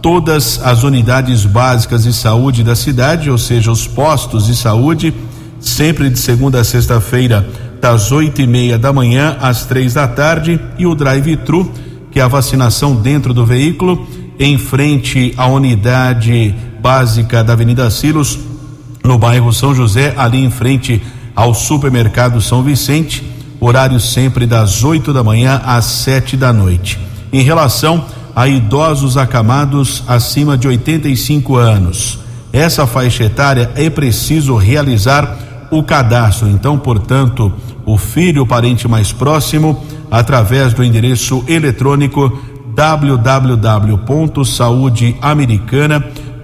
todas 0.00 0.60
as 0.62 0.82
unidades 0.82 1.44
básicas 1.44 2.04
de 2.04 2.12
saúde 2.12 2.62
da 2.62 2.74
cidade, 2.74 3.30
ou 3.30 3.38
seja, 3.38 3.70
os 3.70 3.86
postos 3.86 4.46
de 4.46 4.56
saúde 4.56 5.14
sempre 5.62 6.10
de 6.10 6.18
segunda 6.18 6.60
a 6.60 6.64
sexta-feira, 6.64 7.48
das 7.80 8.12
oito 8.12 8.42
e 8.42 8.46
meia 8.46 8.78
da 8.78 8.92
manhã 8.92 9.36
às 9.40 9.64
três 9.64 9.94
da 9.94 10.06
tarde, 10.06 10.60
e 10.78 10.86
o 10.86 10.94
drive-thru, 10.94 11.72
que 12.10 12.20
é 12.20 12.22
a 12.22 12.28
vacinação 12.28 12.94
dentro 12.94 13.32
do 13.32 13.46
veículo, 13.46 14.06
em 14.38 14.58
frente 14.58 15.32
à 15.36 15.46
unidade 15.46 16.54
básica 16.80 17.42
da 17.42 17.52
Avenida 17.52 17.88
Silos, 17.90 18.38
no 19.02 19.18
bairro 19.18 19.52
São 19.52 19.74
José, 19.74 20.14
ali 20.16 20.44
em 20.44 20.50
frente 20.50 21.02
ao 21.34 21.54
supermercado 21.54 22.40
São 22.40 22.62
Vicente, 22.62 23.22
horário 23.60 23.98
sempre 23.98 24.46
das 24.46 24.84
oito 24.84 25.12
da 25.12 25.22
manhã 25.22 25.60
às 25.64 25.84
sete 25.84 26.36
da 26.36 26.52
noite. 26.52 26.98
Em 27.32 27.42
relação 27.42 28.04
a 28.34 28.48
idosos 28.48 29.16
acamados 29.16 30.02
acima 30.06 30.56
de 30.56 30.68
85 30.68 31.56
anos, 31.56 32.18
essa 32.52 32.86
faixa 32.86 33.24
etária 33.24 33.70
é 33.74 33.88
preciso 33.88 34.56
realizar 34.56 35.68
o 35.70 35.82
cadastro. 35.82 36.48
Então, 36.48 36.78
portanto, 36.78 37.52
o 37.86 37.96
filho, 37.96 38.42
o 38.42 38.46
parente 38.46 38.86
mais 38.86 39.10
próximo, 39.10 39.82
através 40.10 40.74
do 40.74 40.84
endereço 40.84 41.42
eletrônico 41.48 42.38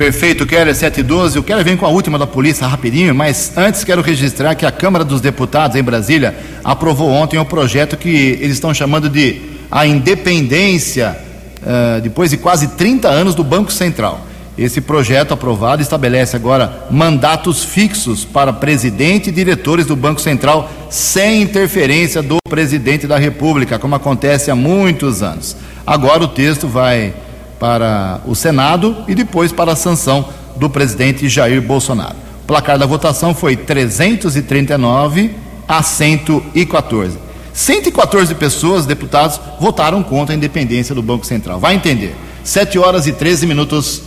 Perfeito, 0.00 0.46
Keller 0.46 0.74
7 0.74 1.00
e 1.00 1.02
12. 1.02 1.36
Eu 1.36 1.42
quero 1.42 1.62
vir 1.62 1.76
com 1.76 1.84
a 1.84 1.90
última 1.90 2.18
da 2.18 2.26
polícia 2.26 2.66
rapidinho, 2.66 3.14
mas 3.14 3.52
antes 3.54 3.84
quero 3.84 4.00
registrar 4.00 4.54
que 4.54 4.64
a 4.64 4.72
Câmara 4.72 5.04
dos 5.04 5.20
Deputados 5.20 5.76
em 5.76 5.82
Brasília 5.82 6.34
aprovou 6.64 7.10
ontem 7.10 7.38
um 7.38 7.44
projeto 7.44 7.98
que 7.98 8.08
eles 8.08 8.52
estão 8.52 8.72
chamando 8.72 9.10
de 9.10 9.42
a 9.70 9.86
independência, 9.86 11.18
uh, 11.60 12.00
depois 12.00 12.30
de 12.30 12.38
quase 12.38 12.68
30 12.68 13.08
anos 13.08 13.34
do 13.34 13.44
Banco 13.44 13.70
Central. 13.70 14.26
Esse 14.56 14.80
projeto 14.80 15.34
aprovado 15.34 15.82
estabelece 15.82 16.34
agora 16.34 16.86
mandatos 16.90 17.62
fixos 17.62 18.24
para 18.24 18.54
presidente 18.54 19.28
e 19.28 19.32
diretores 19.32 19.84
do 19.84 19.94
Banco 19.94 20.22
Central 20.22 20.70
sem 20.88 21.42
interferência 21.42 22.22
do 22.22 22.38
presidente 22.48 23.06
da 23.06 23.18
República, 23.18 23.78
como 23.78 23.96
acontece 23.96 24.50
há 24.50 24.56
muitos 24.56 25.22
anos. 25.22 25.54
Agora 25.86 26.24
o 26.24 26.28
texto 26.28 26.66
vai 26.66 27.12
para 27.60 28.22
o 28.26 28.34
Senado 28.34 28.96
e 29.06 29.14
depois 29.14 29.52
para 29.52 29.72
a 29.72 29.76
sanção 29.76 30.24
do 30.56 30.70
presidente 30.70 31.28
Jair 31.28 31.60
Bolsonaro. 31.60 32.16
O 32.42 32.46
placar 32.46 32.78
da 32.78 32.86
votação 32.86 33.34
foi 33.34 33.54
339 33.54 35.30
a 35.68 35.82
114. 35.82 37.18
114 37.52 38.34
pessoas, 38.34 38.86
deputados, 38.86 39.38
votaram 39.60 40.02
contra 40.02 40.34
a 40.34 40.36
independência 40.36 40.94
do 40.94 41.02
Banco 41.02 41.26
Central. 41.26 41.60
Vai 41.60 41.74
entender. 41.74 42.16
7 42.42 42.78
horas 42.78 43.06
e 43.06 43.12
13 43.12 43.46
minutos. 43.46 44.02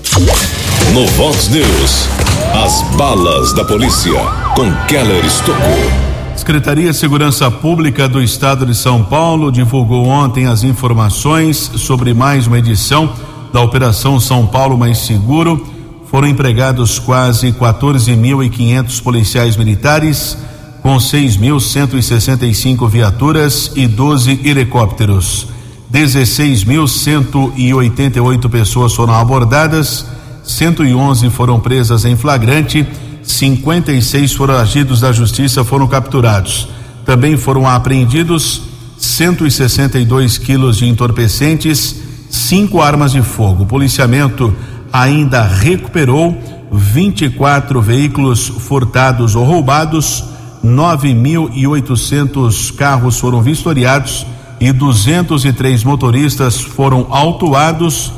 No 0.93 1.05
Vox 1.07 1.47
News, 1.49 2.07
as 2.65 2.81
balas 2.95 3.53
da 3.53 3.63
polícia 3.63 4.11
com 4.55 4.73
Keller 4.87 5.23
Estocou. 5.23 6.13
Secretaria 6.35 6.91
de 6.91 6.97
Segurança 6.97 7.49
Pública 7.51 8.07
do 8.07 8.21
Estado 8.21 8.65
de 8.65 8.75
São 8.75 9.03
Paulo 9.03 9.51
divulgou 9.51 10.07
ontem 10.07 10.47
as 10.47 10.63
informações 10.63 11.57
sobre 11.77 12.13
mais 12.13 12.47
uma 12.47 12.57
edição 12.57 13.13
da 13.53 13.61
Operação 13.61 14.19
São 14.19 14.45
Paulo 14.47 14.75
Mais 14.77 14.97
Seguro. 14.97 15.65
Foram 16.07 16.27
empregados 16.27 16.99
quase 16.99 17.53
14.500 17.53 19.01
policiais 19.01 19.55
militares, 19.55 20.37
com 20.81 20.97
6.165 20.97 22.89
viaturas 22.89 23.71
e 23.75 23.87
12 23.87 24.41
helicópteros. 24.43 25.47
16.188 25.91 28.49
pessoas 28.49 28.93
foram 28.93 29.13
abordadas, 29.13 30.07
111 30.43 31.29
foram 31.29 31.59
presas 31.59 32.05
em 32.05 32.15
flagrante, 32.15 32.87
56 33.21 34.33
foragidos 34.33 35.01
da 35.01 35.11
justiça 35.11 35.63
foram 35.63 35.85
capturados. 35.87 36.67
Também 37.05 37.37
foram 37.37 37.67
apreendidos 37.67 38.63
162 38.97 40.39
quilos 40.39 40.77
de 40.77 40.87
entorpecentes, 40.87 42.12
cinco 42.33 42.81
armas 42.81 43.11
de 43.11 43.21
fogo. 43.21 43.61
O 43.63 43.67
policiamento 43.67 44.53
ainda 44.91 45.43
recuperou 45.43 46.35
24 46.71 47.79
veículos 47.79 48.47
furtados 48.47 49.35
ou 49.35 49.45
roubados, 49.45 50.23
9.800 50.65 52.75
carros 52.75 53.19
foram 53.19 53.43
vistoriados 53.43 54.25
e 54.59 54.71
203 54.71 55.83
motoristas 55.83 56.59
foram 56.59 57.05
autuados, 57.11 58.11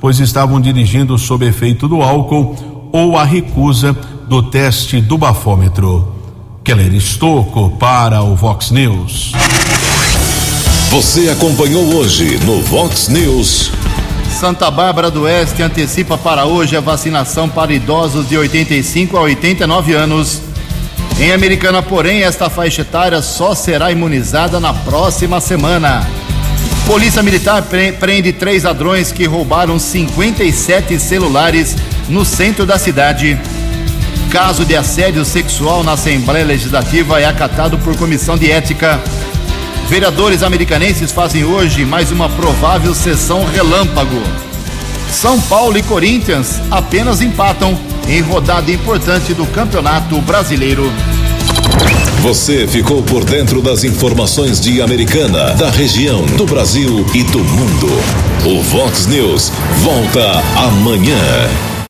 pois 0.00 0.18
estavam 0.18 0.60
dirigindo 0.60 1.16
sob 1.16 1.46
efeito 1.46 1.86
do 1.86 2.02
álcool 2.02 2.90
ou 2.92 3.16
a 3.16 3.22
recusa 3.22 3.96
do 4.28 4.42
teste 4.42 5.00
do 5.00 5.16
bafômetro. 5.16 6.16
Keller 6.64 6.92
Estocco 6.94 7.70
para 7.78 8.20
o 8.22 8.34
Vox 8.34 8.72
News. 8.72 9.30
Você 10.90 11.28
acompanhou 11.28 11.94
hoje 11.94 12.36
no 12.44 12.60
Vox 12.62 13.06
News. 13.06 13.70
Santa 14.40 14.68
Bárbara 14.72 15.08
do 15.08 15.22
Oeste 15.22 15.62
antecipa 15.62 16.18
para 16.18 16.46
hoje 16.46 16.76
a 16.76 16.80
vacinação 16.80 17.48
para 17.48 17.72
idosos 17.72 18.28
de 18.28 18.36
85 18.36 19.16
a 19.16 19.20
89 19.20 19.92
anos. 19.92 20.42
Em 21.20 21.30
Americana, 21.30 21.80
porém, 21.80 22.24
esta 22.24 22.50
faixa 22.50 22.82
etária 22.82 23.22
só 23.22 23.54
será 23.54 23.92
imunizada 23.92 24.58
na 24.58 24.74
próxima 24.74 25.40
semana. 25.40 26.04
Polícia 26.88 27.22
Militar 27.22 27.62
prende 28.00 28.32
três 28.32 28.64
ladrões 28.64 29.12
que 29.12 29.26
roubaram 29.26 29.78
57 29.78 30.98
celulares 30.98 31.76
no 32.08 32.24
centro 32.24 32.66
da 32.66 32.80
cidade. 32.80 33.38
Caso 34.28 34.64
de 34.64 34.74
assédio 34.74 35.24
sexual 35.24 35.84
na 35.84 35.92
Assembleia 35.92 36.44
Legislativa 36.44 37.20
é 37.20 37.26
acatado 37.26 37.78
por 37.78 37.96
comissão 37.96 38.36
de 38.36 38.50
ética. 38.50 39.00
Vereadores 39.90 40.44
americanenses 40.44 41.10
fazem 41.10 41.44
hoje 41.44 41.84
mais 41.84 42.12
uma 42.12 42.28
provável 42.28 42.94
sessão 42.94 43.44
relâmpago. 43.44 44.22
São 45.10 45.40
Paulo 45.40 45.76
e 45.76 45.82
Corinthians 45.82 46.60
apenas 46.70 47.20
empatam 47.20 47.76
em 48.06 48.20
rodada 48.20 48.70
importante 48.70 49.34
do 49.34 49.44
Campeonato 49.46 50.20
Brasileiro. 50.20 50.84
Você 52.22 52.68
ficou 52.68 53.02
por 53.02 53.24
dentro 53.24 53.60
das 53.60 53.82
informações 53.82 54.60
de 54.60 54.80
Americana, 54.80 55.54
da 55.54 55.70
região, 55.70 56.24
do 56.36 56.46
Brasil 56.46 57.04
e 57.12 57.24
do 57.24 57.40
mundo. 57.40 57.88
O 58.46 58.62
Vox 58.62 59.08
News 59.08 59.50
volta 59.82 60.40
amanhã. 60.68 61.69